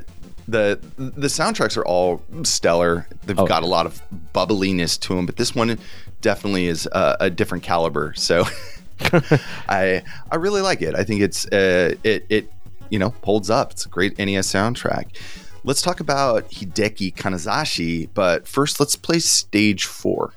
the 0.53 0.79
the 0.99 1.27
soundtracks 1.29 1.77
are 1.77 1.85
all 1.85 2.23
stellar. 2.45 3.07
They've 3.27 3.39
Oh. 3.39 3.47
got 3.47 3.63
a 3.63 3.67
lot 3.67 3.87
of 3.87 4.01
bubbliness 4.33 4.97
to 5.01 5.15
them, 5.17 5.27
but 5.27 5.37
this 5.37 5.55
one 5.55 5.79
definitely 6.21 6.67
is 6.69 6.87
uh, 6.93 7.17
a 7.19 7.29
different 7.31 7.65
caliber. 7.65 8.15
So 8.17 8.45
I 9.69 10.03
I 10.31 10.37
really 10.37 10.61
like 10.63 10.83
it. 10.83 10.95
I 10.95 11.05
think 11.05 11.21
it's 11.21 11.47
uh, 11.47 11.95
it 12.05 12.25
it 12.29 12.53
you 12.91 12.99
know 12.99 13.15
holds 13.25 13.51
up. 13.51 13.73
It's 13.73 13.87
a 13.87 13.89
great 13.89 14.19
NES 14.19 14.47
soundtrack. 14.53 15.17
Let's 15.65 15.83
talk 15.83 16.01
about 16.01 16.51
Hideki 16.51 17.15
Kanazashi, 17.15 18.09
but 18.15 18.47
first 18.49 18.81
let's 18.81 18.97
play 18.97 19.19
stage 19.21 19.87
four. 19.87 20.35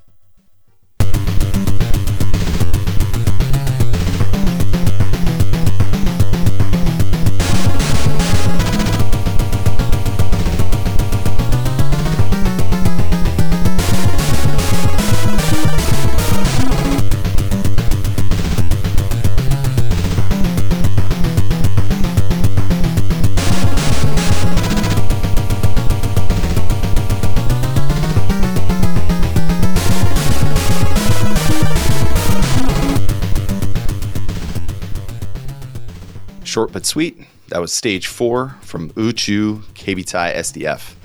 Short 36.55 36.71
but 36.71 36.85
sweet. 36.85 37.19
That 37.49 37.59
was 37.59 37.73
stage 37.73 38.07
four 38.07 38.55
from 38.61 38.89
Uchu 38.91 39.61
Keibitai 39.73 40.33
SDF. 40.37 40.95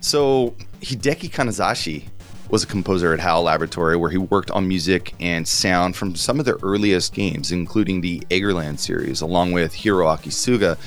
So 0.00 0.54
Hideki 0.80 1.30
Kanazashi 1.30 2.04
was 2.48 2.62
a 2.62 2.66
composer 2.66 3.12
at 3.12 3.20
HAL 3.20 3.42
Laboratory 3.42 3.98
where 3.98 4.08
he 4.08 4.16
worked 4.16 4.50
on 4.50 4.66
music 4.66 5.12
and 5.20 5.46
sound 5.46 5.94
from 5.94 6.14
some 6.14 6.40
of 6.40 6.46
the 6.46 6.58
earliest 6.64 7.12
games, 7.12 7.52
including 7.52 8.00
the 8.00 8.20
Eggerland 8.30 8.78
series, 8.78 9.20
along 9.20 9.52
with 9.52 9.74
Hiroaki 9.74 10.30
Suga. 10.30 10.78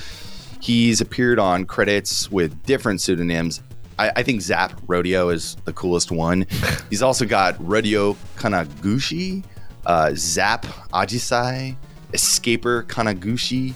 He's 0.60 1.00
appeared 1.00 1.38
on 1.38 1.66
credits 1.66 2.32
with 2.32 2.60
different 2.64 3.02
pseudonyms. 3.02 3.62
I, 4.00 4.14
I 4.16 4.24
think 4.24 4.42
Zap 4.42 4.82
Rodeo 4.88 5.30
is 5.30 5.58
the 5.66 5.74
coolest 5.74 6.12
one. 6.12 6.48
He's 6.90 7.04
also 7.04 7.24
got 7.24 7.56
Rodeo 7.60 8.14
Kanaguchi, 8.36 9.44
uh, 9.86 10.10
Zap 10.16 10.66
Ajisai, 10.92 11.78
Escaper 12.14 12.84
Kanaguchi, 12.84 13.74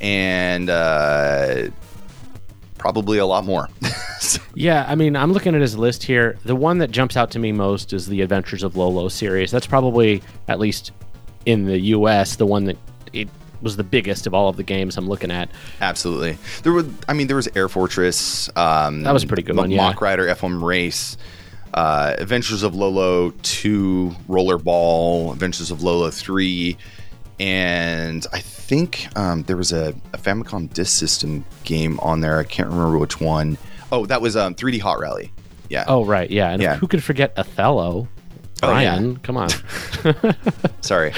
and 0.00 0.68
uh, 0.70 1.68
probably 2.78 3.18
a 3.18 3.26
lot 3.26 3.44
more. 3.44 3.68
So- 4.18 4.40
Yeah, 4.54 4.86
I 4.88 4.94
mean, 4.94 5.14
I'm 5.14 5.32
looking 5.34 5.54
at 5.54 5.60
his 5.60 5.76
list 5.76 6.02
here. 6.02 6.38
The 6.44 6.56
one 6.56 6.78
that 6.78 6.90
jumps 6.90 7.18
out 7.18 7.30
to 7.32 7.38
me 7.38 7.52
most 7.52 7.92
is 7.92 8.06
the 8.06 8.22
Adventures 8.22 8.62
of 8.62 8.74
Lolo 8.74 9.08
series. 9.08 9.50
That's 9.50 9.66
probably, 9.66 10.22
at 10.48 10.58
least 10.58 10.92
in 11.44 11.66
the 11.66 11.78
US, 11.78 12.36
the 12.36 12.46
one 12.46 12.64
that 12.64 12.78
it 13.12 13.28
was 13.60 13.76
the 13.76 13.84
biggest 13.84 14.26
of 14.26 14.32
all 14.32 14.48
of 14.48 14.56
the 14.56 14.62
games 14.62 14.96
I'm 14.96 15.06
looking 15.06 15.30
at. 15.30 15.50
Absolutely. 15.82 16.38
There 16.62 16.72
were, 16.72 16.86
I 17.08 17.12
mean, 17.12 17.26
there 17.26 17.36
was 17.36 17.46
Air 17.54 17.68
Fortress. 17.68 18.48
Um, 18.56 19.02
That 19.02 19.12
was 19.12 19.22
a 19.22 19.26
pretty 19.26 19.42
good 19.42 19.54
Mo- 19.54 19.62
one, 19.62 19.70
yeah. 19.70 19.88
Mach 19.90 20.00
Rider 20.00 20.24
F1 20.26 20.62
Race, 20.62 21.18
uh, 21.74 22.14
Adventures 22.16 22.62
of 22.62 22.74
Lolo 22.74 23.30
2, 23.42 24.16
Rollerball, 24.30 25.32
Adventures 25.34 25.70
of 25.70 25.82
Lolo 25.82 26.10
3, 26.10 26.76
and 27.38 28.26
I 28.32 28.40
think 28.40 29.08
um, 29.16 29.42
there 29.44 29.56
was 29.56 29.72
a, 29.72 29.94
a 30.12 30.18
Famicom 30.18 30.72
Disk 30.72 30.98
System 30.98 31.44
game 31.64 31.98
on 32.00 32.20
there. 32.20 32.38
I 32.38 32.44
can't 32.44 32.68
remember 32.68 32.98
which 32.98 33.20
one. 33.20 33.58
Oh, 33.92 34.06
that 34.06 34.20
was 34.20 34.36
um, 34.36 34.54
3D 34.54 34.80
Hot 34.80 34.98
Rally. 34.98 35.32
Yeah. 35.68 35.84
Oh, 35.86 36.04
right, 36.04 36.30
yeah. 36.30 36.50
And 36.50 36.62
Yeah. 36.62 36.76
who 36.76 36.86
could 36.86 37.02
forget 37.04 37.32
Othello? 37.36 38.08
Oh, 38.62 38.68
yeah. 38.78 38.96
Brian, 38.96 39.16
come 39.18 39.36
on. 39.36 39.48
Sorry. 40.80 41.12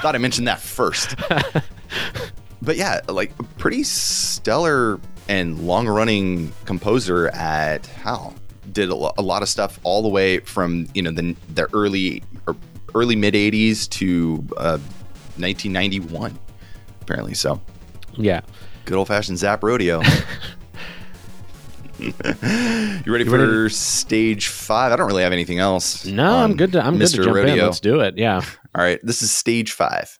Thought 0.00 0.14
I 0.14 0.18
mentioned 0.18 0.48
that 0.48 0.58
first. 0.60 1.14
but 2.62 2.76
yeah, 2.76 3.00
like 3.08 3.32
a 3.38 3.42
pretty 3.44 3.82
stellar 3.84 5.00
and 5.28 5.60
long 5.60 5.86
running 5.86 6.52
composer 6.64 7.28
at 7.28 7.86
HAL. 7.86 8.34
Did 8.72 8.88
a, 8.88 8.94
lo- 8.94 9.12
a 9.18 9.22
lot 9.22 9.42
of 9.42 9.48
stuff 9.48 9.78
all 9.82 10.02
the 10.02 10.08
way 10.08 10.40
from, 10.40 10.86
you 10.94 11.02
know, 11.02 11.10
the, 11.10 11.34
the 11.54 11.68
early 11.74 12.22
early 12.94 13.14
mid 13.16 13.34
80s 13.34 13.88
to 13.90 14.44
uh, 14.56 14.78
1991, 15.36 16.38
apparently. 17.02 17.34
So 17.34 17.60
yeah. 18.16 18.40
good 18.84 18.96
old 18.96 19.08
fashioned 19.08 19.38
Zap 19.38 19.62
Rodeo. 19.62 20.02
you 22.00 23.12
ready 23.12 23.24
for 23.24 23.36
ready 23.36 23.68
stage 23.68 24.46
five? 24.46 24.90
I 24.90 24.96
don't 24.96 25.06
really 25.06 25.22
have 25.22 25.32
anything 25.32 25.58
else. 25.58 26.06
No, 26.06 26.38
I'm 26.38 26.56
good 26.56 26.72
to 26.72 26.82
I'm 26.82 26.96
good 26.96 27.08
to 27.10 27.18
Mr. 27.18 27.24
jump 27.24 27.36
in. 27.36 27.58
Let's 27.58 27.80
do 27.80 28.00
it. 28.00 28.16
Yeah. 28.16 28.42
All 28.74 28.82
right, 28.82 28.98
this 29.02 29.20
is 29.20 29.30
stage 29.30 29.72
five. 29.72 30.18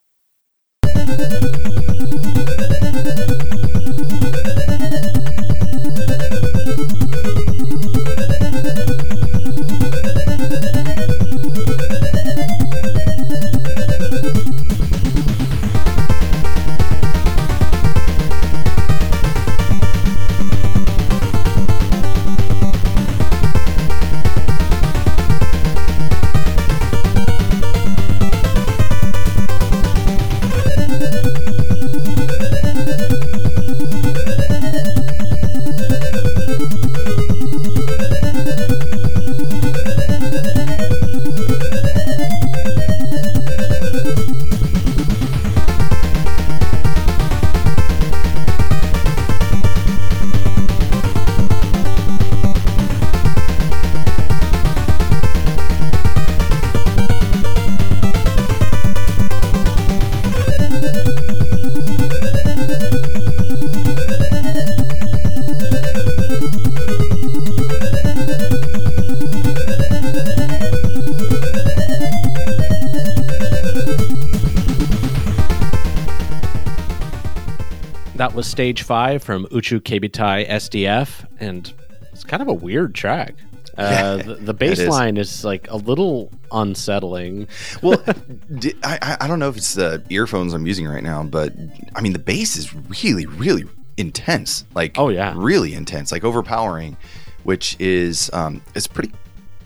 That 78.20 78.34
was 78.34 78.46
stage 78.46 78.82
five 78.82 79.22
from 79.22 79.46
Uchu 79.46 79.80
Keibitai 79.80 80.46
SDF, 80.46 81.26
and 81.40 81.72
it's 82.12 82.22
kind 82.22 82.42
of 82.42 82.48
a 82.48 82.52
weird 82.52 82.94
track. 82.94 83.34
Uh, 83.78 84.16
the, 84.18 84.34
the 84.34 84.52
bass 84.52 84.78
is. 84.78 84.88
line 84.88 85.16
is 85.16 85.42
like 85.42 85.70
a 85.70 85.76
little 85.76 86.30
unsettling. 86.52 87.48
Well, 87.80 88.02
I, 88.84 88.98
I 89.00 89.16
I 89.22 89.26
don't 89.26 89.38
know 89.38 89.48
if 89.48 89.56
it's 89.56 89.72
the 89.72 90.02
earphones 90.10 90.52
I'm 90.52 90.66
using 90.66 90.86
right 90.86 91.02
now, 91.02 91.22
but 91.22 91.54
I 91.94 92.02
mean 92.02 92.12
the 92.12 92.18
bass 92.18 92.56
is 92.56 92.74
really 93.02 93.24
really 93.24 93.64
intense. 93.96 94.66
Like 94.74 94.98
Oh, 94.98 95.08
yeah. 95.08 95.32
really 95.34 95.72
intense, 95.72 96.12
like 96.12 96.24
overpowering, 96.24 96.98
which 97.44 97.74
is 97.80 98.28
um 98.34 98.60
it's 98.74 98.86
pretty 98.88 99.12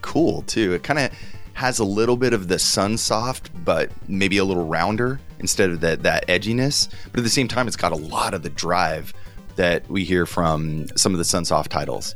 cool 0.02 0.42
too. 0.42 0.74
It 0.74 0.84
kind 0.84 1.00
of 1.00 1.10
has 1.54 1.80
a 1.80 1.84
little 1.84 2.16
bit 2.16 2.32
of 2.32 2.46
the 2.46 2.56
Sunsoft, 2.56 3.48
but 3.64 3.90
maybe 4.06 4.36
a 4.38 4.44
little 4.44 4.66
rounder. 4.66 5.18
Instead 5.38 5.70
of 5.70 5.80
that 5.80 6.02
that 6.02 6.26
edginess. 6.28 6.88
But 7.10 7.18
at 7.20 7.24
the 7.24 7.30
same 7.30 7.48
time, 7.48 7.66
it's 7.66 7.76
got 7.76 7.92
a 7.92 7.96
lot 7.96 8.34
of 8.34 8.42
the 8.42 8.50
drive 8.50 9.12
that 9.56 9.88
we 9.88 10.04
hear 10.04 10.26
from 10.26 10.86
some 10.96 11.12
of 11.12 11.18
the 11.18 11.24
Sunsoft 11.24 11.68
titles. 11.68 12.14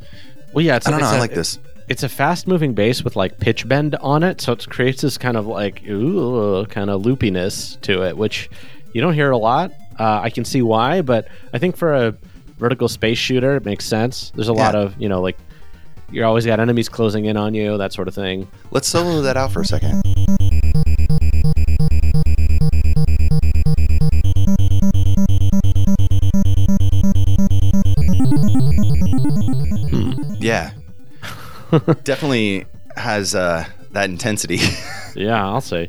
Well, 0.52 0.64
yeah, 0.64 0.76
it's, 0.76 0.86
I 0.88 0.90
don't 0.90 1.00
know. 1.00 1.06
it's 1.06 1.14
I 1.14 1.18
a- 1.18 1.20
like 1.20 1.34
this. 1.34 1.58
It's 1.88 2.02
a 2.02 2.08
fast 2.08 2.46
moving 2.46 2.74
bass 2.74 3.02
with 3.02 3.16
like 3.16 3.38
pitch 3.38 3.66
bend 3.66 3.94
on 3.96 4.22
it, 4.22 4.42
so 4.42 4.52
it 4.52 4.68
creates 4.68 5.00
this 5.00 5.16
kind 5.16 5.36
of 5.38 5.46
like 5.46 5.82
ooh 5.88 6.66
kind 6.66 6.90
of 6.90 7.02
loopiness 7.02 7.80
to 7.82 8.02
it, 8.02 8.16
which 8.16 8.50
you 8.92 9.00
don't 9.00 9.14
hear 9.14 9.30
a 9.30 9.38
lot. 9.38 9.72
Uh, 9.98 10.20
I 10.22 10.28
can 10.28 10.44
see 10.44 10.60
why, 10.60 11.00
but 11.00 11.28
I 11.54 11.58
think 11.58 11.76
for 11.78 11.94
a 11.94 12.14
vertical 12.58 12.88
space 12.88 13.16
shooter, 13.16 13.56
it 13.56 13.64
makes 13.64 13.86
sense. 13.86 14.32
There's 14.34 14.48
a 14.48 14.52
lot 14.52 14.74
of 14.74 15.00
you 15.00 15.08
know 15.08 15.22
like 15.22 15.38
you're 16.10 16.26
always 16.26 16.44
got 16.44 16.60
enemies 16.60 16.90
closing 16.90 17.24
in 17.24 17.38
on 17.38 17.54
you, 17.54 17.78
that 17.78 17.94
sort 17.94 18.06
of 18.08 18.14
thing. 18.14 18.48
Let's 18.70 18.86
solo 18.88 19.22
that 19.22 19.38
out 19.38 19.52
for 19.52 19.60
a 19.62 19.64
second. 19.64 20.02
Yeah. 30.48 30.70
Definitely 32.04 32.64
has 32.96 33.34
uh, 33.34 33.66
that 33.92 34.10
intensity. 34.10 34.58
Yeah, 35.14 35.44
I'll 35.44 35.60
say. 35.60 35.88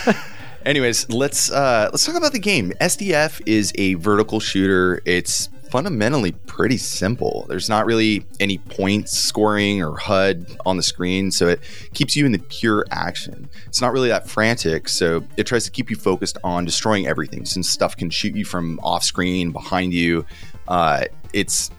Anyways, 0.64 1.10
let's 1.10 1.50
uh, 1.50 1.90
let's 1.92 2.06
talk 2.06 2.14
about 2.14 2.32
the 2.32 2.38
game. 2.38 2.72
SDF 2.80 3.42
is 3.44 3.72
a 3.74 3.94
vertical 3.94 4.40
shooter. 4.40 5.02
It's 5.04 5.50
fundamentally 5.70 6.32
pretty 6.32 6.78
simple. 6.78 7.44
There's 7.46 7.68
not 7.68 7.84
really 7.84 8.24
any 8.40 8.56
points 8.56 9.18
scoring 9.18 9.82
or 9.82 9.98
HUD 9.98 10.46
on 10.64 10.78
the 10.78 10.82
screen, 10.82 11.30
so 11.30 11.46
it 11.48 11.60
keeps 11.92 12.16
you 12.16 12.24
in 12.24 12.32
the 12.32 12.38
pure 12.38 12.86
action. 12.90 13.50
It's 13.66 13.82
not 13.82 13.92
really 13.92 14.08
that 14.08 14.30
frantic, 14.30 14.88
so 14.88 15.22
it 15.36 15.44
tries 15.46 15.64
to 15.64 15.70
keep 15.70 15.90
you 15.90 15.96
focused 15.96 16.38
on 16.42 16.64
destroying 16.64 17.06
everything. 17.06 17.44
Since 17.44 17.68
stuff 17.68 17.98
can 17.98 18.08
shoot 18.08 18.34
you 18.34 18.46
from 18.46 18.80
off 18.82 19.04
screen, 19.04 19.50
behind 19.50 19.92
you, 19.92 20.24
uh, 20.68 21.04
it's 21.34 21.70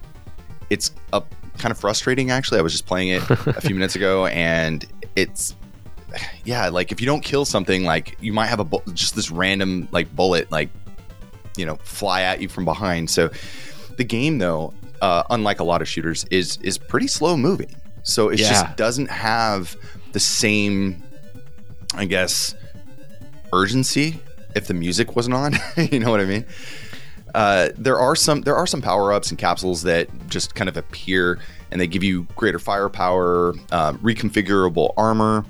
it's 0.69 0.91
a 1.13 1.23
kind 1.57 1.71
of 1.71 1.77
frustrating. 1.79 2.31
Actually, 2.31 2.59
I 2.59 2.61
was 2.61 2.71
just 2.73 2.85
playing 2.85 3.09
it 3.09 3.29
a 3.29 3.61
few 3.61 3.75
minutes 3.75 3.95
ago, 3.95 4.25
and 4.27 4.85
it's 5.15 5.55
yeah, 6.43 6.69
like 6.69 6.91
if 6.91 6.99
you 7.01 7.05
don't 7.07 7.23
kill 7.23 7.45
something, 7.45 7.83
like 7.83 8.17
you 8.21 8.31
might 8.33 8.47
have 8.47 8.59
a 8.59 8.63
bu- 8.63 8.79
just 8.93 9.15
this 9.15 9.29
random 9.31 9.87
like 9.91 10.13
bullet 10.15 10.49
like 10.51 10.69
you 11.57 11.65
know 11.65 11.75
fly 11.77 12.21
at 12.21 12.41
you 12.41 12.47
from 12.49 12.65
behind. 12.65 13.09
So 13.09 13.29
the 13.97 14.03
game 14.03 14.37
though, 14.37 14.73
uh, 15.01 15.23
unlike 15.29 15.59
a 15.59 15.63
lot 15.63 15.81
of 15.81 15.87
shooters, 15.87 16.25
is 16.31 16.57
is 16.61 16.77
pretty 16.77 17.07
slow 17.07 17.35
moving. 17.37 17.73
So 18.03 18.29
it 18.29 18.39
Yeah. 18.39 18.49
just 18.49 18.77
doesn't 18.77 19.09
have 19.09 19.75
the 20.11 20.19
same, 20.19 21.01
I 21.95 22.05
guess, 22.05 22.53
urgency 23.51 24.19
if 24.55 24.67
the 24.67 24.73
music 24.73 25.15
wasn't 25.15 25.35
on. 25.35 25.53
you 25.91 25.99
know 25.99 26.11
what 26.11 26.19
I 26.21 26.25
mean? 26.25 26.45
Uh, 27.35 27.69
there 27.77 27.99
are 27.99 28.15
some 28.15 28.41
there 28.41 28.55
are 28.55 28.65
some 28.65 28.81
power 28.81 29.11
ups 29.11 29.29
and 29.29 29.37
capsules 29.37 29.81
that 29.81 30.07
just 30.29 30.55
kind 30.55 30.69
of 30.69 30.77
appear 30.77 31.37
and 31.69 31.81
they 31.81 31.87
give 31.87 32.01
you 32.01 32.23
greater 32.37 32.59
firepower, 32.59 33.53
um, 33.73 33.97
reconfigurable 33.99 34.93
armor, 34.95 35.43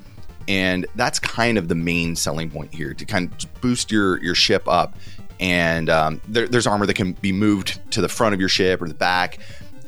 and 0.48 0.88
that's 0.96 1.20
kind 1.20 1.60
of 1.60 1.68
the 1.68 1.76
main 1.76 2.16
selling 2.16 2.50
point 2.50 2.74
here 2.74 2.96
to 2.96 3.06
kind 3.06 3.32
of 3.32 3.62
boost 3.62 3.92
your 3.92 4.22
your 4.24 4.34
ship 4.34 4.68
up. 4.68 4.98
And 5.40 5.88
um, 5.92 6.22
there, 6.28 6.48
there's 6.48 6.66
armor 6.66 6.88
that 6.88 6.96
can 6.96 7.12
be 7.14 7.32
moved 7.32 7.80
to 7.92 8.02
the 8.02 8.10
front 8.10 8.34
of 8.34 8.40
your 8.40 8.50
ship 8.50 8.82
or 8.82 8.88
the 8.88 8.96
back, 8.96 9.38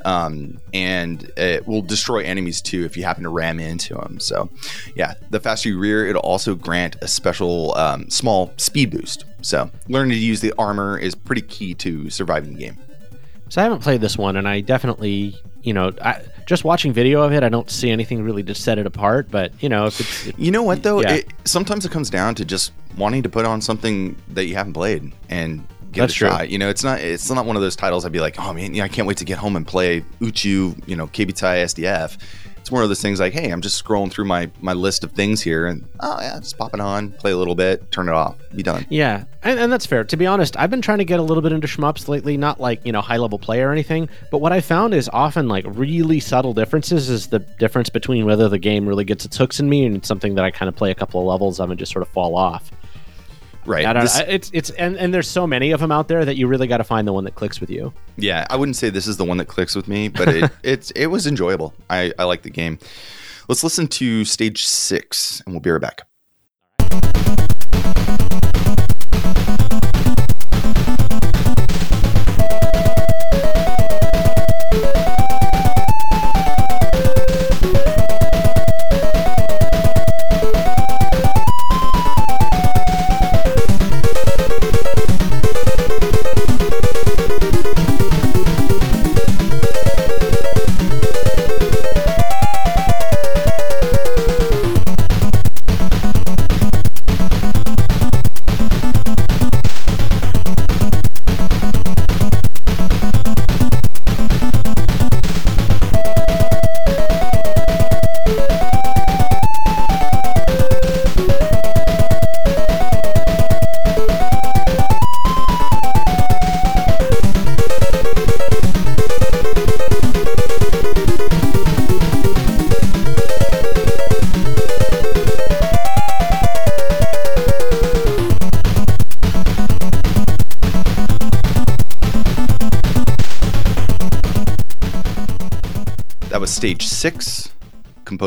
um, 0.04 0.58
and 0.72 1.30
it 1.36 1.66
will 1.66 1.82
destroy 1.82 2.22
enemies 2.22 2.60
too 2.60 2.84
if 2.84 2.96
you 2.96 3.04
happen 3.04 3.22
to 3.24 3.28
ram 3.28 3.60
into 3.60 3.94
them. 3.94 4.20
So, 4.20 4.50
yeah, 4.94 5.14
the 5.30 5.40
faster 5.40 5.68
you 5.68 5.78
rear, 5.78 6.06
it'll 6.06 6.22
also 6.22 6.54
grant 6.54 6.96
a 7.02 7.08
special 7.08 7.76
um, 7.76 8.08
small 8.10 8.52
speed 8.56 8.90
boost. 8.90 9.24
So, 9.42 9.70
learning 9.88 10.12
to 10.12 10.18
use 10.18 10.40
the 10.40 10.52
armor 10.58 10.98
is 10.98 11.14
pretty 11.14 11.42
key 11.42 11.74
to 11.74 12.10
surviving 12.10 12.54
the 12.54 12.58
game. 12.58 12.78
So 13.48 13.60
I 13.60 13.64
haven't 13.64 13.80
played 13.80 14.00
this 14.00 14.18
one, 14.18 14.36
and 14.36 14.46
I 14.46 14.60
definitely, 14.60 15.34
you 15.62 15.72
know, 15.72 15.92
I, 16.02 16.20
just 16.46 16.64
watching 16.64 16.92
video 16.92 17.22
of 17.22 17.32
it, 17.32 17.42
I 17.42 17.48
don't 17.48 17.70
see 17.70 17.90
anything 17.90 18.22
really 18.22 18.42
to 18.44 18.54
set 18.54 18.78
it 18.78 18.86
apart. 18.86 19.30
But 19.30 19.52
you 19.62 19.68
know, 19.68 19.86
if 19.86 20.00
it's 20.00 20.26
if, 20.28 20.38
You 20.38 20.50
know 20.50 20.62
what 20.62 20.82
though? 20.82 21.00
Yeah. 21.00 21.14
It, 21.14 21.28
sometimes 21.44 21.84
it 21.84 21.92
comes 21.92 22.10
down 22.10 22.34
to 22.36 22.44
just 22.44 22.72
wanting 22.96 23.22
to 23.22 23.28
put 23.28 23.44
on 23.46 23.60
something 23.60 24.16
that 24.28 24.46
you 24.46 24.54
haven't 24.54 24.72
played 24.72 25.12
and 25.28 25.66
give 25.92 26.02
That's 26.02 26.12
it 26.12 26.16
a 26.16 26.18
true. 26.18 26.28
shot. 26.30 26.50
You 26.50 26.58
know, 26.58 26.68
it's 26.68 26.84
not 26.84 27.00
it's 27.00 27.30
not 27.30 27.46
one 27.46 27.56
of 27.56 27.62
those 27.62 27.76
titles 27.76 28.04
I'd 28.04 28.12
be 28.12 28.20
like, 28.20 28.38
oh 28.38 28.52
man, 28.52 28.74
yeah, 28.74 28.84
I 28.84 28.88
can't 28.88 29.06
wait 29.08 29.18
to 29.18 29.24
get 29.24 29.38
home 29.38 29.56
and 29.56 29.66
play 29.66 30.02
Uchu, 30.20 30.80
you 30.88 30.96
know, 30.96 31.06
KBTI 31.06 31.64
SDF. 31.64 32.18
It's 32.56 32.72
one 32.72 32.82
of 32.82 32.90
those 32.90 33.00
things 33.00 33.18
like, 33.18 33.32
hey, 33.32 33.50
I'm 33.50 33.62
just 33.62 33.82
scrolling 33.82 34.10
through 34.10 34.26
my 34.26 34.50
my 34.60 34.74
list 34.74 35.02
of 35.02 35.12
things 35.12 35.40
here, 35.40 35.66
and 35.66 35.88
oh 36.00 36.18
yeah, 36.20 36.38
just 36.38 36.58
pop 36.58 36.74
it 36.74 36.80
on, 36.80 37.12
play 37.12 37.30
a 37.30 37.36
little 37.36 37.54
bit, 37.54 37.90
turn 37.90 38.08
it 38.08 38.14
off, 38.14 38.36
be 38.54 38.62
done. 38.62 38.84
Yeah, 38.90 39.24
and, 39.42 39.58
and 39.58 39.72
that's 39.72 39.86
fair. 39.86 40.04
To 40.04 40.16
be 40.18 40.26
honest, 40.26 40.54
I've 40.58 40.68
been 40.68 40.82
trying 40.82 40.98
to 40.98 41.06
get 41.06 41.18
a 41.18 41.22
little 41.22 41.42
bit 41.42 41.52
into 41.52 41.66
shmups 41.66 42.08
lately, 42.08 42.36
not 42.36 42.60
like, 42.60 42.84
you 42.84 42.92
know, 42.92 43.00
high 43.00 43.16
level 43.16 43.38
play 43.38 43.62
or 43.62 43.72
anything, 43.72 44.10
but 44.30 44.38
what 44.38 44.52
I 44.52 44.60
found 44.60 44.92
is 44.92 45.08
often 45.14 45.48
like 45.48 45.64
really 45.66 46.20
subtle 46.20 46.52
differences 46.52 47.08
is 47.08 47.28
the 47.28 47.38
difference 47.38 47.88
between 47.88 48.26
whether 48.26 48.50
the 48.50 48.58
game 48.58 48.86
really 48.86 49.04
gets 49.04 49.24
its 49.24 49.38
hooks 49.38 49.60
in 49.60 49.68
me 49.70 49.86
and 49.86 49.96
it's 49.96 50.08
something 50.08 50.34
that 50.34 50.44
I 50.44 50.50
kind 50.50 50.68
of 50.68 50.76
play 50.76 50.90
a 50.90 50.94
couple 50.94 51.20
of 51.20 51.26
levels 51.26 51.60
of 51.60 51.70
and 51.70 51.78
just 51.78 51.92
sort 51.92 52.02
of 52.02 52.08
fall 52.08 52.36
off. 52.36 52.70
Right. 53.68 53.84
I 53.84 53.92
don't 53.92 54.04
This- 54.04 54.18
it's 54.26 54.50
it's 54.54 54.70
and, 54.70 54.96
and 54.96 55.12
there's 55.12 55.28
so 55.28 55.46
many 55.46 55.72
of 55.72 55.80
them 55.80 55.92
out 55.92 56.08
there 56.08 56.24
that 56.24 56.36
you 56.36 56.46
really 56.46 56.66
got 56.66 56.78
to 56.78 56.84
find 56.84 57.06
the 57.06 57.12
one 57.12 57.24
that 57.24 57.34
clicks 57.34 57.60
with 57.60 57.68
you. 57.68 57.92
Yeah, 58.16 58.46
I 58.48 58.56
wouldn't 58.56 58.76
say 58.76 58.88
this 58.88 59.06
is 59.06 59.18
the 59.18 59.24
one 59.24 59.36
that 59.36 59.44
clicks 59.46 59.76
with 59.76 59.88
me, 59.88 60.08
but 60.08 60.28
it 60.28 60.50
it's 60.62 60.90
it 60.92 61.06
was 61.08 61.26
enjoyable. 61.26 61.74
I 61.90 62.12
I 62.18 62.24
like 62.24 62.42
the 62.42 62.50
game. 62.50 62.78
Let's 63.46 63.62
listen 63.62 63.86
to 63.88 64.24
stage 64.24 64.64
six, 64.64 65.42
and 65.44 65.54
we'll 65.54 65.60
be 65.60 65.70
right 65.70 65.80
back. 65.80 66.02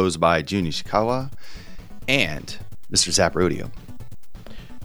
Composed 0.02 0.20
by 0.20 0.42
Jun 0.42 0.66
Ishikawa 0.66 1.32
and 2.08 2.58
Mr. 2.92 3.12
Zap 3.12 3.36
Rodeo. 3.36 3.70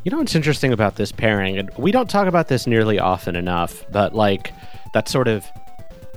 You 0.04 0.10
know 0.10 0.18
what's 0.18 0.34
interesting 0.34 0.74
about 0.74 0.96
this 0.96 1.10
pairing, 1.10 1.56
and 1.56 1.70
we 1.78 1.90
don't 1.90 2.10
talk 2.10 2.28
about 2.28 2.48
this 2.48 2.66
nearly 2.66 2.98
often 2.98 3.34
enough, 3.34 3.82
but 3.90 4.14
like 4.14 4.52
that 4.92 5.08
sort 5.08 5.26
of 5.26 5.46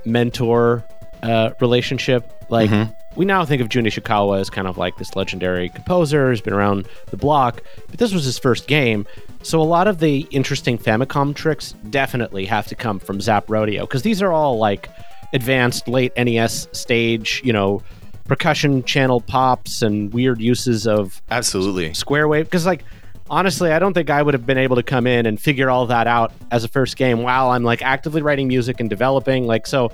mentor 0.03 0.83
uh, 1.23 1.51
relationship. 1.61 2.29
Like 2.49 2.69
we 3.15 3.23
now 3.23 3.45
think 3.45 3.61
of 3.61 3.69
Jun 3.69 3.85
Ishikawa 3.85 4.41
as 4.41 4.49
kind 4.49 4.67
of 4.67 4.77
like 4.77 4.97
this 4.97 5.15
legendary 5.15 5.69
composer 5.69 6.29
who's 6.29 6.41
been 6.41 6.53
around 6.53 6.85
the 7.07 7.17
block, 7.17 7.63
but 7.87 7.99
this 7.99 8.11
was 8.13 8.25
his 8.25 8.37
first 8.37 8.67
game. 8.67 9.07
So 9.43 9.61
a 9.61 9.63
lot 9.63 9.87
of 9.87 9.99
the 9.99 10.27
interesting 10.31 10.77
Famicom 10.77 11.33
tricks 11.33 11.73
definitely 11.89 12.43
have 12.47 12.67
to 12.67 12.75
come 12.75 12.99
from 12.99 13.21
Zap 13.21 13.49
Rodeo 13.49 13.85
because 13.85 14.01
these 14.01 14.21
are 14.21 14.33
all 14.33 14.57
like 14.57 14.89
advanced 15.31 15.87
late 15.87 16.11
NES 16.17 16.67
stage, 16.73 17.41
you 17.45 17.53
know, 17.53 17.81
percussion 18.29 18.83
channel 18.83 19.19
pops 19.19 19.81
and 19.81 20.13
weird 20.13 20.39
uses 20.39 20.87
of 20.87 21.21
Absolutely. 21.31 21.93
square 21.93 22.27
wave 22.27 22.45
because 22.45 22.65
like 22.65 22.83
honestly 23.29 23.71
i 23.71 23.79
don't 23.79 23.93
think 23.93 24.09
i 24.09 24.21
would 24.21 24.33
have 24.33 24.45
been 24.45 24.57
able 24.57 24.75
to 24.75 24.83
come 24.83 25.05
in 25.05 25.25
and 25.25 25.39
figure 25.41 25.69
all 25.69 25.85
that 25.87 26.07
out 26.07 26.31
as 26.51 26.63
a 26.63 26.67
first 26.67 26.95
game 26.95 27.21
while 27.21 27.49
i'm 27.51 27.63
like 27.63 27.81
actively 27.81 28.21
writing 28.21 28.47
music 28.47 28.79
and 28.79 28.89
developing 28.89 29.45
like 29.45 29.67
so 29.67 29.91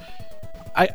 i 0.75 0.87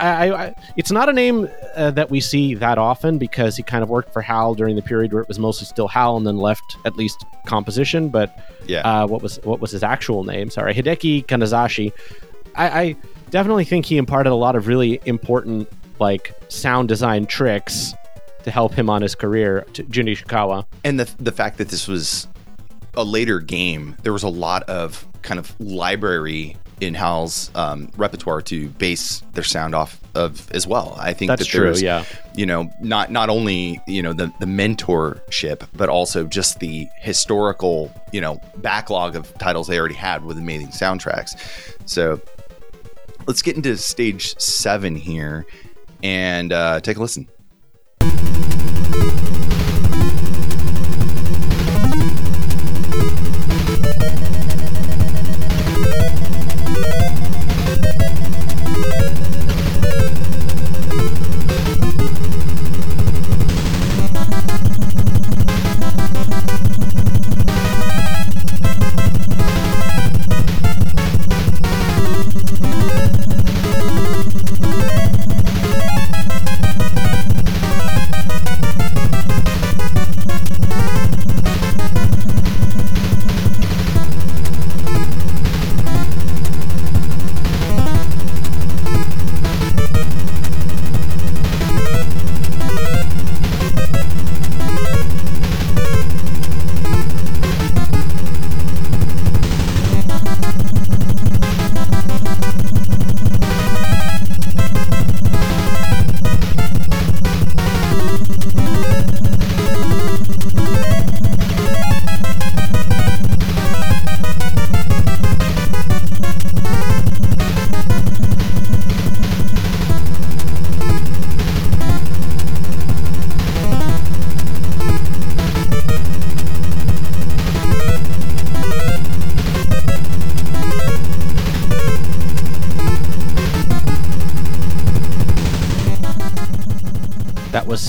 I, 0.00 0.30
I, 0.30 0.54
it's 0.76 0.92
not 0.92 1.08
a 1.08 1.12
name 1.12 1.48
uh, 1.74 1.90
that 1.90 2.08
we 2.08 2.20
see 2.20 2.54
that 2.54 2.78
often 2.78 3.18
because 3.18 3.56
he 3.56 3.64
kind 3.64 3.82
of 3.82 3.88
worked 3.90 4.12
for 4.12 4.22
Hal 4.22 4.54
during 4.54 4.76
the 4.76 4.82
period 4.82 5.12
where 5.12 5.20
it 5.22 5.26
was 5.26 5.40
mostly 5.40 5.66
still 5.66 5.88
Hal, 5.88 6.16
and 6.16 6.24
then 6.24 6.36
left 6.36 6.76
at 6.84 6.94
least 6.96 7.24
composition. 7.46 8.08
But 8.08 8.38
Yeah. 8.64 8.82
uh, 8.82 9.08
what 9.08 9.22
was 9.22 9.40
what 9.42 9.60
was 9.60 9.72
his 9.72 9.82
actual 9.82 10.22
name? 10.22 10.50
Sorry, 10.50 10.72
Hideki 10.72 11.26
Kanazashi. 11.26 11.90
I, 12.54 12.80
I 12.80 12.96
definitely 13.30 13.64
think 13.64 13.86
he 13.86 13.96
imparted 13.98 14.30
a 14.32 14.36
lot 14.36 14.54
of 14.54 14.68
really 14.68 15.00
important 15.04 15.68
like 16.00 16.34
sound 16.48 16.88
design 16.88 17.26
tricks 17.26 17.94
to 18.44 18.50
help 18.50 18.72
him 18.72 18.88
on 18.88 19.02
his 19.02 19.14
career 19.14 19.66
to 19.74 19.82
Jun 19.84 20.06
Ishikawa. 20.06 20.64
and 20.84 20.98
the 21.00 21.10
the 21.22 21.32
fact 21.32 21.58
that 21.58 21.68
this 21.68 21.88
was 21.88 22.28
a 22.94 23.04
later 23.04 23.40
game, 23.40 23.96
there 24.02 24.12
was 24.12 24.22
a 24.22 24.28
lot 24.28 24.62
of 24.64 25.06
kind 25.22 25.38
of 25.38 25.58
library 25.60 26.56
in 26.80 26.94
Hal's 26.94 27.50
um, 27.54 27.90
repertoire 27.96 28.40
to 28.42 28.68
base 28.70 29.22
their 29.32 29.44
sound 29.44 29.74
off 29.74 30.00
of 30.14 30.50
as 30.52 30.66
well. 30.66 30.96
I 30.98 31.12
think 31.12 31.28
That's 31.28 31.42
that 31.42 31.48
true, 31.48 31.64
there's, 31.64 31.82
yeah. 31.82 32.04
you 32.34 32.46
know, 32.46 32.70
not 32.80 33.10
not 33.10 33.28
only 33.28 33.80
you 33.86 34.02
know 34.02 34.12
the 34.12 34.32
the 34.40 34.46
mentorship, 34.46 35.66
but 35.76 35.88
also 35.88 36.24
just 36.24 36.60
the 36.60 36.88
historical 36.98 37.92
you 38.12 38.20
know 38.20 38.40
backlog 38.58 39.16
of 39.16 39.32
titles 39.38 39.66
they 39.66 39.78
already 39.78 39.94
had 39.94 40.24
with 40.24 40.38
amazing 40.38 40.68
soundtracks. 40.68 41.36
So 41.86 42.20
let's 43.26 43.42
get 43.42 43.56
into 43.56 43.76
stage 43.76 44.38
seven 44.38 44.94
here 44.96 45.46
and 46.02 46.52
uh, 46.52 46.80
take 46.80 46.96
a 46.96 47.00
listen. 47.00 47.28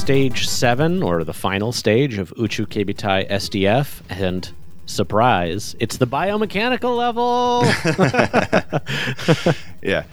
Stage 0.09 0.47
seven, 0.47 1.03
or 1.03 1.23
the 1.23 1.33
final 1.33 1.71
stage 1.71 2.17
of 2.17 2.33
Uchu 2.33 2.65
Keibitai 2.65 3.29
SDF, 3.29 4.01
and 4.09 4.51
surprise, 4.87 5.75
it's 5.79 5.97
the 5.97 6.07
biomechanical 6.07 6.97
level. 6.97 7.63
Yeah, 9.83 10.05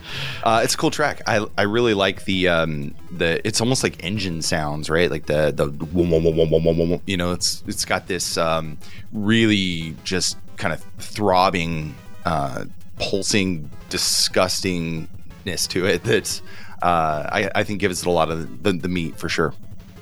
uh, 0.43 0.61
it's 0.63 0.75
a 0.75 0.77
cool 0.77 0.91
track. 0.91 1.23
I 1.25 1.43
I 1.57 1.63
really 1.63 1.95
like 1.95 2.25
the 2.25 2.47
um 2.47 2.93
the 3.09 3.45
it's 3.45 3.59
almost 3.59 3.81
like 3.81 4.03
engine 4.03 4.43
sounds, 4.43 4.87
right? 4.87 5.09
Like 5.09 5.25
the 5.25 5.51
the 5.51 7.01
you 7.07 7.17
know 7.17 7.31
it's 7.31 7.63
it's 7.65 7.83
got 7.83 8.05
this 8.05 8.37
um 8.37 8.77
really 9.11 9.95
just 10.03 10.37
kind 10.57 10.75
of 10.75 10.85
throbbing, 10.99 11.95
uh, 12.23 12.65
pulsing 12.99 13.71
disgustingness 13.89 15.67
to 15.69 15.87
it 15.87 16.03
that's 16.03 16.43
uh 16.83 17.27
I 17.31 17.49
I 17.55 17.63
think 17.63 17.79
gives 17.79 18.01
it 18.01 18.07
a 18.07 18.11
lot 18.11 18.29
of 18.29 18.61
the, 18.61 18.73
the 18.73 18.87
meat 18.87 19.17
for 19.17 19.27
sure. 19.27 19.55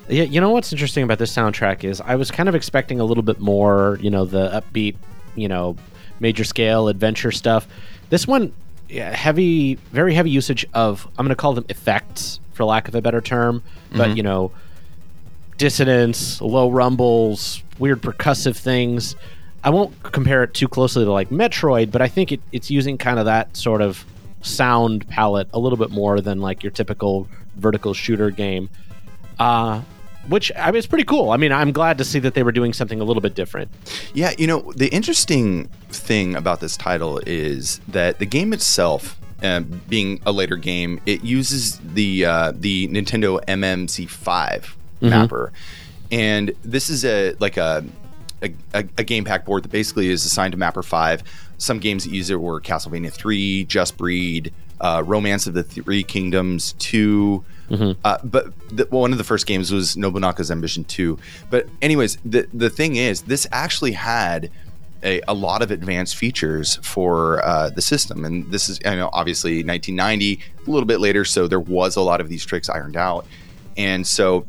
Yeah, 0.08 0.22
you 0.24 0.40
know 0.40 0.50
what's 0.50 0.72
interesting 0.72 1.02
about 1.02 1.18
this 1.18 1.34
soundtrack 1.34 1.82
is 1.84 2.00
I 2.00 2.14
was 2.14 2.30
kind 2.30 2.48
of 2.48 2.54
expecting 2.54 3.00
a 3.00 3.04
little 3.04 3.24
bit 3.24 3.40
more, 3.40 3.98
you 4.00 4.10
know, 4.10 4.24
the 4.24 4.62
upbeat, 4.62 4.96
you 5.34 5.48
know, 5.48 5.76
major 6.20 6.44
scale 6.44 6.88
adventure 6.88 7.32
stuff. 7.32 7.66
This 8.08 8.26
one, 8.26 8.52
yeah, 8.88 9.14
heavy, 9.14 9.74
very 9.92 10.14
heavy 10.14 10.30
usage 10.30 10.64
of 10.74 11.06
I'm 11.18 11.26
going 11.26 11.30
to 11.30 11.34
call 11.34 11.54
them 11.54 11.66
effects 11.68 12.38
for 12.52 12.64
lack 12.64 12.86
of 12.88 12.94
a 12.94 13.02
better 13.02 13.20
term, 13.20 13.62
but 13.92 14.16
you 14.16 14.22
know, 14.22 14.52
dissonance, 15.58 16.40
low 16.40 16.70
rumbles, 16.70 17.62
weird 17.78 18.00
percussive 18.00 18.56
things. 18.56 19.16
I 19.64 19.70
won't 19.70 20.00
compare 20.04 20.44
it 20.44 20.54
too 20.54 20.68
closely 20.68 21.04
to 21.04 21.10
like 21.10 21.30
Metroid, 21.30 21.90
but 21.90 22.00
I 22.00 22.06
think 22.08 22.30
it, 22.30 22.40
it's 22.52 22.70
using 22.70 22.96
kind 22.96 23.18
of 23.18 23.24
that 23.24 23.56
sort 23.56 23.82
of 23.82 24.04
sound 24.42 25.08
palette 25.08 25.48
a 25.52 25.58
little 25.58 25.76
bit 25.76 25.90
more 25.90 26.20
than 26.20 26.40
like 26.40 26.62
your 26.62 26.70
typical 26.70 27.28
vertical 27.56 27.92
shooter 27.92 28.30
game. 28.30 28.70
Uh, 29.40 29.82
which 30.28 30.50
I 30.56 30.66
mean, 30.66 30.76
it's 30.76 30.86
pretty 30.86 31.04
cool. 31.04 31.30
I 31.30 31.36
mean, 31.36 31.52
I'm 31.52 31.72
glad 31.72 31.98
to 31.98 32.04
see 32.04 32.18
that 32.20 32.34
they 32.34 32.42
were 32.42 32.52
doing 32.52 32.72
something 32.72 33.00
a 33.00 33.04
little 33.04 33.20
bit 33.20 33.34
different. 33.34 33.70
Yeah, 34.14 34.32
you 34.38 34.46
know, 34.46 34.72
the 34.76 34.88
interesting 34.88 35.68
thing 35.88 36.34
about 36.34 36.60
this 36.60 36.76
title 36.76 37.20
is 37.26 37.80
that 37.88 38.18
the 38.18 38.26
game 38.26 38.52
itself, 38.52 39.18
uh, 39.42 39.60
being 39.88 40.20
a 40.26 40.32
later 40.32 40.56
game, 40.56 41.00
it 41.06 41.24
uses 41.24 41.78
the 41.78 42.24
uh, 42.24 42.52
the 42.54 42.88
Nintendo 42.88 43.44
MMC5 43.46 44.74
mapper, 45.00 45.52
and 46.10 46.52
this 46.62 46.90
is 46.90 47.04
a 47.04 47.34
like 47.38 47.56
a 47.56 47.84
a, 48.42 48.52
a, 48.74 48.84
a 48.98 49.04
game 49.04 49.24
pack 49.24 49.44
board 49.44 49.62
that 49.64 49.72
basically 49.72 50.08
is 50.10 50.24
assigned 50.24 50.52
to 50.52 50.58
Mapper 50.58 50.82
Five. 50.82 51.22
Some 51.58 51.78
games 51.78 52.04
that 52.04 52.12
use 52.12 52.30
it 52.30 52.40
were 52.40 52.60
Castlevania 52.60 53.12
Three, 53.12 53.64
Just 53.64 53.96
Breed, 53.96 54.52
uh, 54.80 55.02
Romance 55.04 55.46
of 55.46 55.54
the 55.54 55.62
Three 55.62 56.02
Kingdoms 56.02 56.74
Two. 56.78 57.44
Uh, 58.04 58.18
but 58.24 58.52
the, 58.68 58.86
one 58.90 59.12
of 59.12 59.18
the 59.18 59.24
first 59.24 59.46
games 59.46 59.72
was 59.72 59.96
Nobunaga's 59.96 60.50
Ambition 60.50 60.84
2. 60.84 61.18
But 61.50 61.66
anyways, 61.82 62.18
the 62.24 62.48
the 62.52 62.70
thing 62.70 62.96
is, 62.96 63.22
this 63.22 63.46
actually 63.52 63.92
had 63.92 64.50
a, 65.02 65.20
a 65.28 65.34
lot 65.34 65.62
of 65.62 65.70
advanced 65.70 66.16
features 66.16 66.76
for 66.82 67.44
uh, 67.44 67.70
the 67.70 67.82
system, 67.82 68.24
and 68.24 68.50
this 68.50 68.68
is 68.68 68.80
I 68.84 68.94
know 68.94 69.10
obviously 69.12 69.64
1990, 69.64 70.40
a 70.66 70.70
little 70.70 70.86
bit 70.86 71.00
later, 71.00 71.24
so 71.24 71.48
there 71.48 71.60
was 71.60 71.96
a 71.96 72.00
lot 72.02 72.20
of 72.20 72.28
these 72.28 72.44
tricks 72.44 72.68
ironed 72.68 72.96
out, 72.96 73.26
and 73.76 74.06
so 74.06 74.46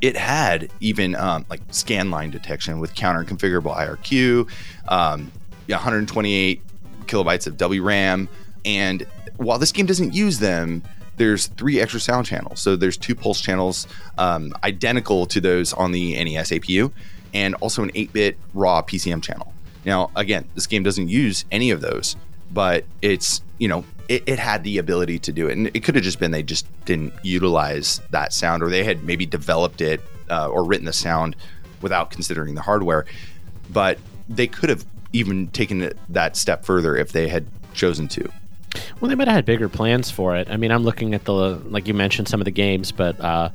it 0.00 0.16
had 0.16 0.70
even 0.80 1.16
um, 1.16 1.44
like 1.50 1.60
scan 1.70 2.10
line 2.10 2.30
detection 2.30 2.80
with 2.80 2.94
counter 2.94 3.24
configurable 3.24 3.76
IRQ, 3.76 4.48
um, 4.88 5.30
128 5.66 6.62
kilobytes 7.06 7.46
of 7.46 7.56
WRAM, 7.56 8.28
and 8.64 9.06
while 9.36 9.58
this 9.58 9.72
game 9.72 9.86
doesn't 9.86 10.14
use 10.14 10.38
them, 10.38 10.82
there's 11.20 11.48
three 11.48 11.78
extra 11.78 12.00
sound 12.00 12.24
channels. 12.24 12.60
So 12.60 12.76
there's 12.76 12.96
two 12.96 13.14
pulse 13.14 13.42
channels 13.42 13.86
um, 14.16 14.54
identical 14.64 15.26
to 15.26 15.38
those 15.38 15.74
on 15.74 15.92
the 15.92 16.14
NES 16.24 16.50
APU, 16.50 16.90
and 17.34 17.54
also 17.56 17.82
an 17.82 17.90
8-bit 17.90 18.38
raw 18.54 18.80
PCM 18.80 19.22
channel. 19.22 19.52
Now, 19.84 20.10
again, 20.16 20.48
this 20.54 20.66
game 20.66 20.82
doesn't 20.82 21.08
use 21.08 21.44
any 21.50 21.72
of 21.72 21.82
those, 21.82 22.16
but 22.50 22.86
it's 23.02 23.42
you 23.58 23.68
know 23.68 23.84
it, 24.08 24.22
it 24.24 24.38
had 24.38 24.64
the 24.64 24.78
ability 24.78 25.18
to 25.18 25.32
do 25.32 25.46
it, 25.48 25.58
and 25.58 25.70
it 25.74 25.84
could 25.84 25.94
have 25.94 26.04
just 26.04 26.18
been 26.18 26.30
they 26.30 26.42
just 26.42 26.66
didn't 26.86 27.12
utilize 27.22 28.00
that 28.12 28.32
sound, 28.32 28.62
or 28.62 28.70
they 28.70 28.82
had 28.82 29.04
maybe 29.04 29.26
developed 29.26 29.82
it 29.82 30.00
uh, 30.30 30.48
or 30.48 30.64
written 30.64 30.86
the 30.86 30.92
sound 30.92 31.36
without 31.82 32.10
considering 32.10 32.54
the 32.54 32.62
hardware. 32.62 33.04
But 33.68 33.98
they 34.26 34.46
could 34.46 34.70
have 34.70 34.86
even 35.12 35.48
taken 35.48 35.82
it 35.82 35.98
that 36.08 36.34
step 36.34 36.64
further 36.64 36.96
if 36.96 37.12
they 37.12 37.28
had 37.28 37.46
chosen 37.74 38.08
to. 38.08 38.30
Well, 39.00 39.08
they 39.08 39.14
might 39.14 39.28
have 39.28 39.34
had 39.34 39.44
bigger 39.44 39.68
plans 39.68 40.10
for 40.10 40.36
it. 40.36 40.50
I 40.50 40.56
mean, 40.56 40.70
I'm 40.70 40.84
looking 40.84 41.14
at 41.14 41.24
the 41.24 41.32
like 41.32 41.88
you 41.88 41.94
mentioned 41.94 42.28
some 42.28 42.40
of 42.40 42.44
the 42.44 42.50
games, 42.50 42.92
but 42.92 43.18
uh, 43.20 43.50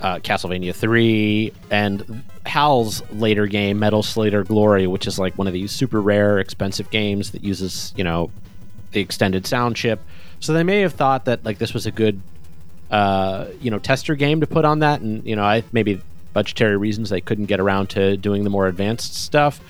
uh, 0.00 0.18
Castlevania 0.18 0.74
Three 0.74 1.52
and 1.70 2.22
Hal's 2.46 3.02
later 3.10 3.46
game, 3.46 3.78
Metal 3.78 4.02
Slader 4.02 4.44
Glory, 4.44 4.86
which 4.86 5.06
is 5.06 5.18
like 5.18 5.36
one 5.36 5.46
of 5.46 5.52
these 5.52 5.72
super 5.72 6.00
rare, 6.00 6.38
expensive 6.38 6.90
games 6.90 7.32
that 7.32 7.42
uses 7.42 7.92
you 7.96 8.04
know 8.04 8.30
the 8.92 9.00
extended 9.00 9.46
sound 9.46 9.76
chip. 9.76 10.00
So 10.40 10.52
they 10.52 10.62
may 10.62 10.80
have 10.80 10.92
thought 10.92 11.24
that 11.24 11.44
like 11.44 11.58
this 11.58 11.74
was 11.74 11.86
a 11.86 11.90
good, 11.90 12.20
uh, 12.90 13.46
you 13.60 13.70
know, 13.70 13.78
tester 13.78 14.14
game 14.14 14.40
to 14.40 14.46
put 14.46 14.64
on 14.64 14.80
that, 14.80 15.00
and 15.00 15.24
you 15.26 15.36
know, 15.36 15.44
I 15.44 15.64
maybe 15.72 16.00
budgetary 16.32 16.76
reasons 16.76 17.10
they 17.10 17.20
couldn't 17.20 17.46
get 17.46 17.60
around 17.60 17.88
to 17.90 18.16
doing 18.16 18.44
the 18.44 18.50
more 18.50 18.66
advanced 18.66 19.14
stuff. 19.14 19.60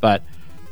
But 0.00 0.22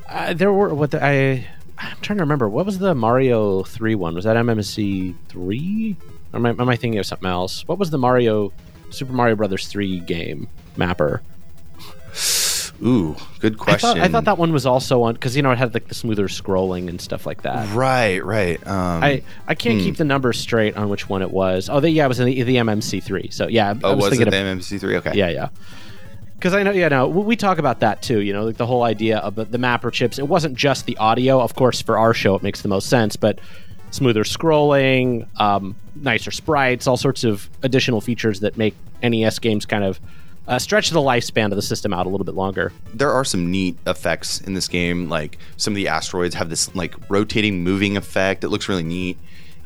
uh, 0.09 0.35
there 0.35 0.53
were 0.53 0.75
what 0.75 0.91
the, 0.91 1.05
I 1.05 1.47
I'm 1.83 1.97
trying 2.01 2.19
to 2.19 2.23
remember 2.23 2.49
what 2.49 2.67
was 2.67 2.79
the 2.79 2.95
Mario 2.95 3.63
three 3.65 3.95
one? 3.95 4.15
Was 4.15 4.25
that 4.25 4.37
MMC 4.37 5.15
three? 5.29 5.97
Or 6.33 6.39
am 6.39 6.47
I, 6.47 6.51
am 6.51 6.69
I 6.69 6.77
thinking 6.77 6.99
of 6.99 7.07
something 7.07 7.29
else? 7.29 7.67
What 7.67 7.79
was 7.79 7.91
the 7.91 7.99
Mario 7.99 8.53
Super 8.91 9.13
Mario 9.13 9.37
Brothers 9.37 9.67
three 9.69 10.01
game 10.01 10.49
mapper? 10.77 11.23
Ooh, 12.85 13.15
good 13.39 13.55
I 13.55 13.57
question. 13.57 13.91
thought, 13.91 13.99
I 13.99 14.09
thought 14.09 14.25
that 14.25 14.39
one 14.39 14.53
was 14.53 14.67
also 14.67 15.03
on 15.03 15.15
because 15.15 15.37
you 15.37 15.43
know 15.43 15.53
it 15.53 15.59
had 15.59 15.73
like 15.73 15.89
the 15.89 15.95
smoother 15.95 16.27
scrolling 16.27 16.89
and 16.89 17.01
stuff 17.01 17.27
like 17.27 17.43
that. 17.43 17.73
Right, 17.75 18.25
right. 18.25 18.65
Um, 18.67 19.05
I, 19.05 19.23
I 19.47 19.55
can't 19.55 19.81
keep 19.81 19.97
the 19.97 20.05
numbers 20.05 20.39
straight 20.41 20.77
on 20.77 20.89
which 20.89 21.09
one 21.09 21.23
it 21.23 21.31
was. 21.31 21.69
Oh, 21.69 21.79
the, 21.79 21.91
yeah, 21.91 22.07
it 22.07 22.09
was 22.09 22.19
in 22.19 22.27
the, 22.27 22.43
the 22.43 22.57
MMC3. 22.57 23.33
So 23.33 23.47
yeah, 23.47 23.71
I 23.71 23.79
oh, 23.85 23.95
was, 23.95 24.11
was 24.11 24.21
it 24.21 24.31
the 24.31 24.37
of 24.37 24.59
MMC3? 24.59 24.97
Okay. 24.97 25.13
yeah, 25.15 25.29
yeah. 25.29 25.49
Because 26.43 26.55
I 26.55 26.65
know, 26.65 26.73
yeah, 26.73 26.89
no, 26.89 27.07
we 27.07 27.37
talk 27.37 27.59
about 27.59 27.79
that 27.81 28.03
too. 28.03 28.21
You 28.21 28.33
know, 28.33 28.43
like 28.45 28.57
the 28.57 28.67
whole 28.67 28.83
idea 28.83 29.19
of 29.19 29.37
the, 29.37 29.45
the 29.45 29.59
mapper 29.59 29.93
chips. 29.93 30.19
It 30.19 30.27
wasn't 30.27 30.57
just 30.57 30.87
the 30.87 30.97
audio, 30.97 31.41
of 31.41 31.55
course. 31.55 31.81
For 31.81 31.97
our 31.97 32.13
show, 32.13 32.35
it 32.35 32.43
makes 32.43 32.63
the 32.63 32.69
most 32.69 32.89
sense, 32.89 33.15
but 33.15 33.39
smoother 33.93 34.25
scrolling, 34.25 35.29
um, 35.41 35.77
nicer 35.95 36.33
sprites, 36.33 36.89
all 36.89 36.97
sorts 36.97 37.23
of 37.23 37.49
additional 37.63 38.01
features 38.01 38.41
that 38.41 38.57
make 38.57 38.75
NES 39.05 39.39
games 39.39 39.65
kind 39.65 39.85
of 39.85 40.01
uh, 40.49 40.59
stretch 40.59 40.91
the 40.91 40.99
lifespan 40.99 41.45
of 41.45 41.55
the 41.55 41.63
system 41.63 41.93
out 41.93 42.07
a 42.07 42.09
little 42.09 42.25
bit 42.25 42.35
longer. 42.35 42.73
there 42.93 43.13
are 43.13 43.25
some 43.25 43.49
neat 43.49 43.79
effects 43.87 44.41
in 44.41 44.55
this 44.55 44.67
game. 44.67 45.09
Like 45.09 45.39
some 45.59 45.75
of 45.75 45.77
the 45.77 45.87
asteroids 45.87 46.35
have 46.35 46.51
this 46.51 46.75
like 46.75 46.97
rotating, 47.09 47.63
moving 47.63 47.97
effect. 47.97 48.43
It 48.43 48.49
looks 48.49 48.69
really 48.69 48.83
neat. 48.83 49.17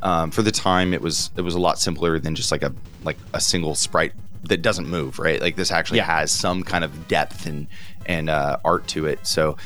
Um, 0.02 0.30
for 0.30 0.42
the 0.42 0.52
time, 0.52 0.92
it 0.92 1.00
was 1.00 1.30
it 1.38 1.40
was 1.40 1.54
a 1.54 1.58
lot 1.58 1.78
simpler 1.78 2.18
than 2.18 2.34
just 2.34 2.52
like 2.52 2.62
a 2.62 2.74
like 3.02 3.16
a 3.32 3.40
single 3.40 3.74
sprite 3.74 4.12
that 4.48 4.62
doesn't 4.62 4.88
move. 4.88 5.18
Right, 5.18 5.40
like 5.40 5.56
this 5.56 5.70
actually 5.70 5.98
Yeah. 5.98 6.06
has 6.06 6.30
some 6.32 6.62
kind 6.62 6.85
of 6.85 7.09
depth 7.09 7.46
and 7.46 7.66
and 8.06 8.30
uh, 8.30 8.59
art 8.64 8.87
to 8.88 9.06
it. 9.06 9.26
So, 9.26 9.56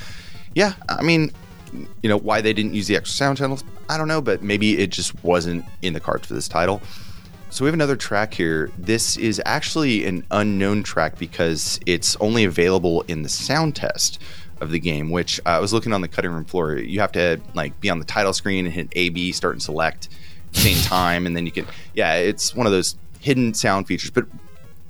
yeah, 0.55 0.73
I 0.89 1.03
mean, 1.03 1.31
you 2.03 2.09
know, 2.09 2.17
why 2.19 2.41
they 2.41 2.53
didn't 2.53 2.75
use 2.75 2.87
the 2.87 2.97
extra 2.97 3.15
sound 3.15 3.39
channels, 3.39 3.63
I 3.89 3.99
don't 3.99 4.09
know, 4.09 4.21
but 4.23 4.43
maybe 4.43 4.79
it 4.79 4.91
just 4.91 5.23
wasn't 5.23 5.65
in 5.83 5.93
the 5.93 6.01
cards 6.01 6.27
for 6.27 6.35
this 6.35 6.49
title. 6.49 6.81
So 7.51 7.65
we 7.65 7.69
have 7.69 7.75
another 7.75 7.97
track 7.97 8.33
here. 8.33 8.71
This 8.79 9.17
is 9.17 9.43
actually 9.45 10.05
an 10.07 10.25
unknown 10.31 10.85
track 10.85 11.19
because 11.19 11.81
it's 11.85 12.17
only 12.17 12.45
available 12.45 13.03
in 13.09 13.23
the 13.23 13.29
sound 13.29 13.75
test 13.77 14.21
of 14.61 14.71
the 14.71 14.79
game, 14.79 15.11
which 15.11 15.41
uh, 15.41 15.51
I 15.51 15.59
was 15.59 15.73
looking 15.73 15.93
on 15.93 16.01
the 16.01 16.09
cutting 16.09 16.31
room 16.31 16.45
floor. 16.45 16.75
You 16.77 17.01
have 17.01 17.13
to 17.13 17.41
like 17.55 17.79
be 17.81 17.91
on 17.91 17.99
the 17.99 18.05
title 18.05 18.33
screen 18.33 18.67
and 18.67 18.75
hit 18.75 18.89
A, 18.93 19.09
B, 19.09 19.33
start 19.33 19.55
and 19.55 19.63
select 19.63 20.09
same 20.53 20.77
time, 20.85 21.27
and 21.27 21.37
then 21.37 21.45
you 21.45 21.53
can. 21.53 21.67
Yeah, 21.95 22.15
it's 22.15 22.55
one 22.55 22.67
of 22.67 22.73
those 22.73 22.97
hidden 23.21 23.53
sound 23.53 23.87
features, 23.87 24.11
but 24.11 24.27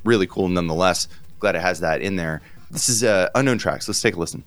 really 0.04 0.26
cool 0.26 0.48
nonetheless. 0.48 1.08
Glad 1.38 1.56
it 1.56 1.62
has 1.62 1.80
that 1.80 2.02
in 2.02 2.16
there. 2.16 2.42
This 2.70 2.88
is 2.88 3.02
uh, 3.02 3.30
unknown 3.34 3.58
tracks. 3.58 3.88
Let's 3.88 4.00
take 4.00 4.16
a 4.16 4.18
listen. 4.18 4.44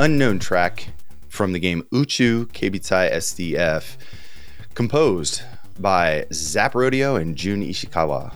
Unknown 0.00 0.38
track 0.38 0.88
from 1.28 1.52
the 1.52 1.58
game 1.58 1.82
Uchu 1.92 2.46
Keibitai 2.46 3.12
SDF, 3.12 3.98
composed 4.72 5.42
by 5.78 6.24
Zap 6.32 6.74
Rodeo 6.74 7.16
and 7.16 7.36
Jun 7.36 7.60
Ishikawa. 7.62 8.32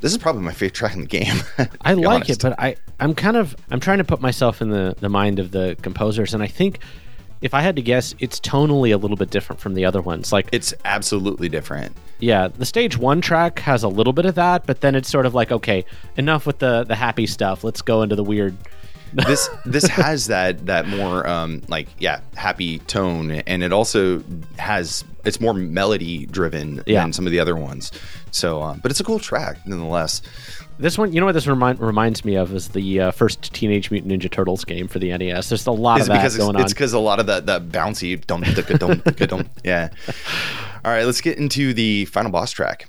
This 0.00 0.10
is 0.10 0.18
probably 0.18 0.42
my 0.42 0.50
favorite 0.50 0.74
track 0.74 0.94
in 0.94 1.02
the 1.02 1.06
game. 1.06 1.36
I 1.82 1.92
like 1.92 2.22
honest. 2.22 2.30
it, 2.30 2.42
but 2.42 2.58
I 2.58 2.74
I'm 2.98 3.14
kind 3.14 3.36
of 3.36 3.54
I'm 3.70 3.78
trying 3.78 3.98
to 3.98 4.04
put 4.04 4.20
myself 4.20 4.60
in 4.60 4.70
the 4.70 4.96
the 4.98 5.08
mind 5.08 5.38
of 5.38 5.52
the 5.52 5.76
composers, 5.80 6.34
and 6.34 6.42
I 6.42 6.48
think 6.48 6.80
if 7.40 7.54
I 7.54 7.60
had 7.60 7.76
to 7.76 7.82
guess, 7.82 8.12
it's 8.18 8.40
tonally 8.40 8.92
a 8.92 8.96
little 8.96 9.16
bit 9.16 9.30
different 9.30 9.60
from 9.60 9.74
the 9.74 9.84
other 9.84 10.00
ones. 10.00 10.32
Like, 10.32 10.48
it's 10.52 10.74
absolutely 10.84 11.48
different. 11.48 11.94
yeah, 12.18 12.48
the 12.48 12.64
stage 12.64 12.96
one 12.96 13.20
track 13.20 13.58
has 13.60 13.84
a 13.84 13.88
little 13.88 14.12
bit 14.12 14.24
of 14.24 14.34
that, 14.34 14.66
but 14.66 14.80
then 14.80 14.96
it's 14.96 15.08
sort 15.08 15.26
of 15.26 15.34
like, 15.34 15.52
okay, 15.52 15.84
enough 16.16 16.46
with 16.46 16.58
the 16.58 16.82
the 16.82 16.96
happy 16.96 17.26
stuff. 17.26 17.62
Let's 17.62 17.80
go 17.80 18.02
into 18.02 18.16
the 18.16 18.24
weird. 18.24 18.56
This 19.12 19.48
this 19.64 19.86
has 19.86 20.26
that 20.26 20.66
that 20.66 20.86
more 20.88 21.26
um, 21.26 21.62
like 21.68 21.88
yeah 21.98 22.20
happy 22.34 22.78
tone, 22.80 23.30
and 23.30 23.62
it 23.62 23.72
also 23.72 24.22
has 24.58 25.04
it's 25.24 25.40
more 25.40 25.54
melody 25.54 26.26
driven 26.26 26.82
Yeah. 26.86 27.02
than 27.02 27.12
some 27.12 27.26
of 27.26 27.32
the 27.32 27.40
other 27.40 27.56
ones. 27.56 27.90
So, 28.30 28.62
uh, 28.62 28.74
but 28.82 28.90
it's 28.90 29.00
a 29.00 29.04
cool 29.04 29.18
track 29.18 29.58
nonetheless. 29.66 30.22
This 30.78 30.98
one, 30.98 31.10
you 31.12 31.20
know 31.20 31.26
what 31.26 31.32
this 31.32 31.46
remind, 31.46 31.80
reminds 31.80 32.22
me 32.22 32.34
of 32.34 32.52
is 32.54 32.68
the 32.68 33.00
uh, 33.00 33.10
first 33.10 33.54
Teenage 33.54 33.90
Mutant 33.90 34.12
Ninja 34.12 34.30
Turtles 34.30 34.62
game 34.62 34.88
for 34.88 34.98
the 34.98 35.16
NES. 35.16 35.48
There's 35.48 35.66
a 35.66 35.70
lot 35.72 36.00
Is 36.00 36.06
of 36.06 36.08
that 36.12 36.18
because 36.18 36.34
it's, 36.36 36.44
going 36.44 36.56
it's 36.56 36.64
on. 36.64 36.68
because 36.68 36.92
a 36.92 36.98
lot 36.98 37.18
of 37.18 37.26
that 37.26 37.46
that 37.46 37.68
bouncy 37.70 38.20
dum 38.26 38.42
dum 38.42 39.02
dum. 39.28 39.50
Yeah. 39.64 39.88
All 40.84 40.92
right, 40.92 41.04
let's 41.04 41.22
get 41.22 41.38
into 41.38 41.72
the 41.72 42.04
final 42.06 42.30
boss 42.30 42.52
track. 42.52 42.88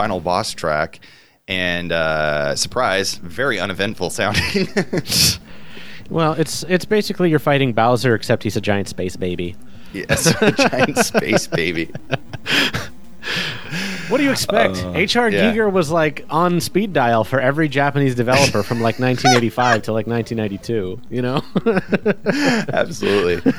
Final 0.00 0.18
boss 0.18 0.54
track, 0.54 0.98
and 1.46 1.92
uh, 1.92 2.56
surprise, 2.56 3.16
very 3.16 3.60
uneventful 3.60 4.08
sounding. 4.08 4.66
Well, 6.10 6.32
it's 6.32 6.64
it's 6.64 6.84
basically 6.84 7.30
you're 7.30 7.38
fighting 7.38 7.72
Bowser, 7.72 8.16
except 8.16 8.42
he's 8.42 8.56
a 8.56 8.60
giant 8.60 8.88
space 8.88 9.14
baby. 9.14 9.54
Yes, 9.92 10.34
giant 10.56 10.98
space 11.06 11.46
baby. 11.46 11.88
What 14.08 14.18
do 14.18 14.24
you 14.24 14.32
expect? 14.32 14.78
Uh, 14.78 14.90
HR 14.90 15.28
yeah. 15.28 15.54
Giger 15.54 15.70
was 15.70 15.92
like 15.92 16.26
on 16.28 16.60
speed 16.60 16.92
dial 16.92 17.22
for 17.22 17.40
every 17.40 17.68
Japanese 17.68 18.16
developer 18.16 18.64
from 18.64 18.80
like 18.80 18.98
1985 18.98 19.82
to 19.82 19.92
like 19.92 20.08
1992. 20.08 21.00
You 21.10 21.22
know? 21.22 21.42
Absolutely. 22.72 23.52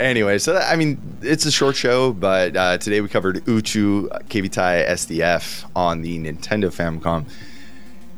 Anyway, 0.00 0.38
so 0.38 0.54
that, 0.54 0.72
I 0.72 0.76
mean, 0.76 0.98
it's 1.20 1.44
a 1.44 1.50
short 1.50 1.76
show, 1.76 2.14
but 2.14 2.56
uh, 2.56 2.78
today 2.78 3.02
we 3.02 3.08
covered 3.08 3.44
Uchu 3.44 4.08
Keibitai 4.28 4.88
SDF 4.88 5.70
on 5.76 6.00
the 6.00 6.18
Nintendo 6.18 6.72
Famicom. 6.72 7.30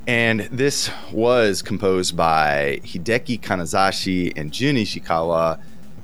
And 0.07 0.43
this 0.53 0.93
was 1.11 1.61
composed 1.61 2.17
by 2.17 2.79
Hideki 2.85 3.41
Kanazashi 3.41 4.33
and 4.37 4.53
Jun 4.53 4.77
Ishikawa. 4.77 5.61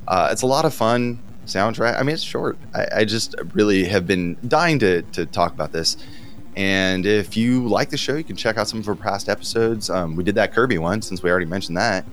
Uh, 0.08 0.28
it's 0.32 0.42
a 0.42 0.48
lot 0.48 0.64
of 0.64 0.74
fun 0.74 1.20
soundtrack. 1.46 1.96
I 1.96 2.02
mean, 2.02 2.14
it's 2.14 2.24
short. 2.24 2.58
I, 2.74 2.86
I 2.96 3.04
just 3.04 3.36
really 3.54 3.84
have 3.84 4.04
been 4.04 4.36
dying 4.48 4.80
to, 4.80 5.02
to 5.02 5.26
talk 5.26 5.52
about 5.52 5.70
this. 5.70 5.96
And 6.56 7.06
if 7.06 7.36
you 7.36 7.68
like 7.68 7.90
the 7.90 7.96
show, 7.96 8.16
you 8.16 8.24
can 8.24 8.34
check 8.34 8.58
out 8.58 8.66
some 8.66 8.80
of 8.80 8.88
our 8.88 8.96
past 8.96 9.28
episodes. 9.28 9.90
Um, 9.90 10.16
we 10.16 10.24
did 10.24 10.34
that 10.34 10.52
Kirby 10.52 10.78
one 10.78 11.02
since 11.02 11.22
we 11.22 11.30
already 11.30 11.46
mentioned 11.46 11.76
that. 11.76 12.04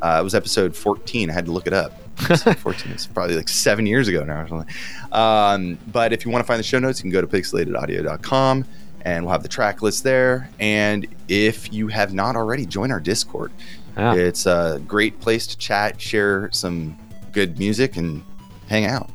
Uh, 0.00 0.18
it 0.20 0.24
was 0.24 0.34
episode 0.34 0.74
14. 0.74 1.30
I 1.30 1.32
had 1.32 1.44
to 1.44 1.52
look 1.52 1.68
it 1.68 1.72
up. 1.72 2.01
Episode 2.20 2.58
14 2.58 2.92
is 2.92 3.06
probably 3.06 3.36
like 3.36 3.48
seven 3.48 3.86
years 3.86 4.08
ago 4.08 4.24
now 4.24 4.42
or 4.42 4.48
something. 4.48 4.74
Um, 5.12 5.78
but 5.90 6.12
if 6.12 6.24
you 6.24 6.30
want 6.30 6.42
to 6.44 6.46
find 6.46 6.58
the 6.58 6.64
show 6.64 6.78
notes, 6.78 6.98
you 7.00 7.02
can 7.02 7.10
go 7.10 7.20
to 7.20 7.26
pixelatedaudio.com 7.26 8.64
and 9.04 9.24
we'll 9.24 9.32
have 9.32 9.42
the 9.42 9.48
track 9.48 9.82
list 9.82 10.04
there. 10.04 10.48
And 10.60 11.06
if 11.28 11.72
you 11.72 11.88
have 11.88 12.14
not 12.14 12.36
already, 12.36 12.66
join 12.66 12.92
our 12.92 13.00
Discord. 13.00 13.52
Yeah. 13.96 14.14
It's 14.14 14.46
a 14.46 14.80
great 14.86 15.20
place 15.20 15.46
to 15.48 15.56
chat, 15.58 16.00
share 16.00 16.48
some 16.52 16.96
good 17.32 17.58
music, 17.58 17.96
and 17.96 18.22
hang 18.68 18.86
out. 18.86 19.10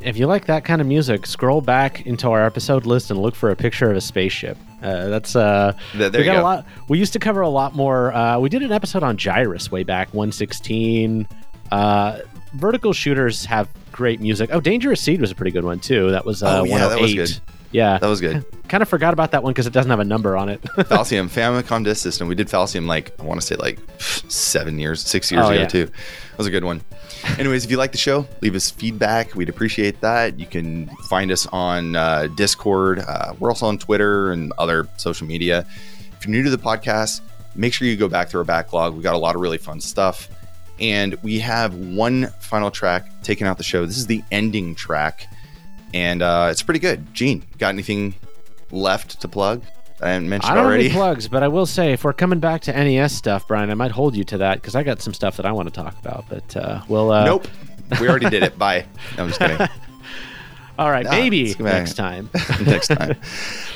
if 0.00 0.16
you 0.16 0.26
like 0.26 0.46
that 0.46 0.64
kind 0.64 0.80
of 0.80 0.86
music, 0.86 1.26
scroll 1.26 1.60
back 1.60 2.06
into 2.06 2.28
our 2.30 2.44
episode 2.44 2.86
list 2.86 3.10
and 3.10 3.20
look 3.20 3.34
for 3.34 3.50
a 3.50 3.56
picture 3.56 3.90
of 3.90 3.96
a 3.96 4.00
spaceship. 4.00 4.56
Uh, 4.82 5.08
that's 5.08 5.36
uh, 5.36 5.72
Th- 5.92 6.10
there 6.12 6.20
we 6.20 6.24
got 6.24 6.34
go. 6.36 6.40
a 6.40 6.42
lot. 6.42 6.66
We 6.88 6.98
used 6.98 7.12
to 7.14 7.18
cover 7.18 7.40
a 7.42 7.48
lot 7.48 7.74
more. 7.74 8.12
Uh, 8.12 8.38
we 8.38 8.48
did 8.48 8.62
an 8.62 8.72
episode 8.72 9.02
on 9.02 9.16
Gyruss 9.16 9.70
way 9.70 9.82
back, 9.84 10.12
116. 10.14 11.26
Uh, 11.72 12.18
vertical 12.56 12.92
shooters 12.92 13.44
have 13.46 13.68
great 13.92 14.20
music. 14.20 14.50
Oh, 14.52 14.60
Dangerous 14.60 15.00
Seed 15.00 15.20
was 15.20 15.30
a 15.30 15.34
pretty 15.34 15.50
good 15.52 15.64
one 15.64 15.78
too. 15.80 16.10
That 16.10 16.24
was 16.26 16.42
uh, 16.42 16.60
Oh, 16.60 16.64
yeah, 16.64 16.88
that 16.88 17.00
was 17.00 17.14
good. 17.14 17.40
Yeah, 17.72 17.98
That 17.98 18.06
was 18.06 18.20
good. 18.20 18.44
kind 18.68 18.82
of 18.82 18.88
forgot 18.88 19.12
about 19.12 19.32
that 19.32 19.42
one 19.42 19.52
because 19.52 19.66
it 19.66 19.72
doesn't 19.72 19.90
have 19.90 20.00
a 20.00 20.04
number 20.04 20.36
on 20.36 20.48
it. 20.48 20.60
Falsion, 20.88 21.28
Famicom 21.28 21.84
Disk 21.84 22.02
System. 22.02 22.28
We 22.28 22.34
did 22.34 22.48
Falsion 22.48 22.86
like 22.86 23.12
I 23.20 23.24
want 23.24 23.40
to 23.40 23.46
say 23.46 23.56
like 23.56 23.78
seven 24.00 24.78
years, 24.78 25.02
six 25.02 25.30
years 25.30 25.44
Oh, 25.44 25.50
ago 25.50 25.60
yeah. 25.60 25.66
too. 25.66 25.86
That 25.86 26.38
was 26.38 26.46
a 26.46 26.50
good 26.50 26.64
one. 26.64 26.80
Anyways, 27.38 27.64
if 27.64 27.70
you 27.70 27.76
like 27.76 27.92
the 27.92 27.98
show, 27.98 28.26
leave 28.40 28.54
us 28.54 28.70
feedback. 28.70 29.34
We'd 29.34 29.48
appreciate 29.48 30.00
that. 30.00 30.38
You 30.38 30.46
can 30.46 30.86
find 31.08 31.30
us 31.32 31.46
on 31.48 31.96
uh, 31.96 32.28
Discord. 32.36 33.00
Uh, 33.00 33.34
we're 33.38 33.50
also 33.50 33.66
on 33.66 33.78
Twitter 33.78 34.30
and 34.32 34.52
other 34.58 34.88
social 34.96 35.26
media. 35.26 35.66
If 36.18 36.24
you're 36.26 36.32
new 36.32 36.42
to 36.44 36.50
the 36.50 36.58
podcast, 36.58 37.20
make 37.56 37.72
sure 37.74 37.88
you 37.88 37.96
go 37.96 38.08
back 38.08 38.28
through 38.28 38.40
our 38.40 38.44
backlog. 38.44 38.94
We 38.94 39.02
got 39.02 39.14
a 39.14 39.18
lot 39.18 39.34
of 39.34 39.40
really 39.40 39.58
fun 39.58 39.80
stuff. 39.80 40.28
And 40.78 41.14
we 41.22 41.38
have 41.38 41.74
one 41.74 42.28
final 42.40 42.70
track 42.70 43.06
taking 43.22 43.46
out 43.46 43.56
the 43.56 43.64
show. 43.64 43.86
This 43.86 43.96
is 43.96 44.06
the 44.06 44.22
ending 44.30 44.74
track. 44.74 45.28
And 45.94 46.20
uh, 46.22 46.48
it's 46.50 46.62
pretty 46.62 46.80
good. 46.80 47.14
Gene, 47.14 47.44
got 47.58 47.70
anything 47.70 48.14
left 48.70 49.20
to 49.20 49.28
plug 49.28 49.62
I 50.00 50.10
haven't 50.10 50.28
mentioned 50.28 50.52
I 50.52 50.54
don't 50.56 50.66
already? 50.66 50.84
have 50.84 50.92
any 50.92 50.98
plugs, 50.98 51.28
but 51.28 51.42
I 51.42 51.48
will 51.48 51.64
say 51.64 51.92
if 51.92 52.04
we're 52.04 52.12
coming 52.12 52.38
back 52.38 52.62
to 52.62 52.72
NES 52.72 53.14
stuff, 53.14 53.48
Brian, 53.48 53.70
I 53.70 53.74
might 53.74 53.92
hold 53.92 54.14
you 54.14 54.24
to 54.24 54.38
that 54.38 54.56
because 54.56 54.74
I 54.74 54.82
got 54.82 55.00
some 55.00 55.14
stuff 55.14 55.38
that 55.38 55.46
I 55.46 55.52
want 55.52 55.72
to 55.72 55.74
talk 55.74 55.98
about. 55.98 56.26
But 56.28 56.56
uh, 56.56 56.82
we'll. 56.88 57.10
Uh, 57.10 57.24
Nope. 57.24 57.48
We 58.00 58.08
already 58.08 58.28
did 58.28 58.42
it. 58.42 58.58
Bye. 58.58 58.84
No, 59.16 59.22
I'm 59.24 59.28
just 59.28 59.40
kidding. 59.40 59.68
All 60.78 60.90
right, 60.90 61.06
maybe 61.08 61.54
next 61.58 61.94
time. 61.94 62.28
Next 62.66 62.88
time. 62.88 63.16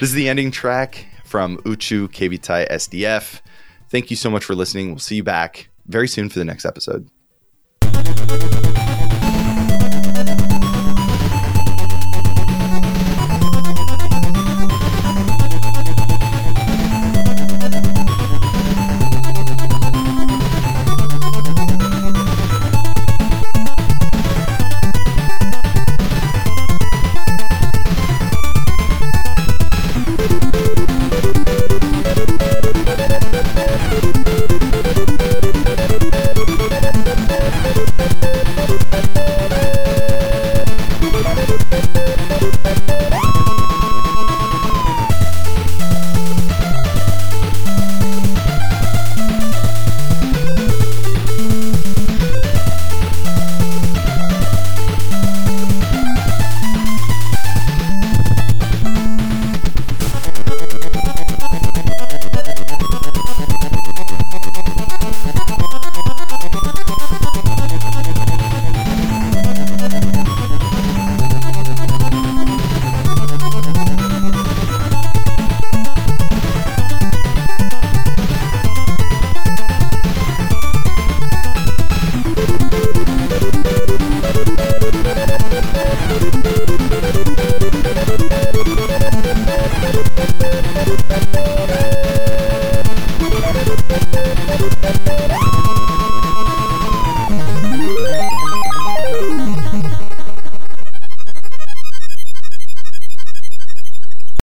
This 0.00 0.10
is 0.10 0.12
the 0.12 0.28
ending 0.28 0.50
track 0.50 1.06
from 1.24 1.56
Uchu 1.58 2.08
Keibitai 2.08 2.70
SDF. 2.70 3.40
Thank 3.88 4.10
you 4.10 4.16
so 4.16 4.28
much 4.28 4.44
for 4.44 4.54
listening. 4.54 4.90
We'll 4.90 4.98
see 4.98 5.16
you 5.16 5.22
back 5.22 5.69
very 5.90 6.08
soon 6.08 6.28
for 6.28 6.38
the 6.38 6.44
next 6.44 6.64
episode. 6.64 7.10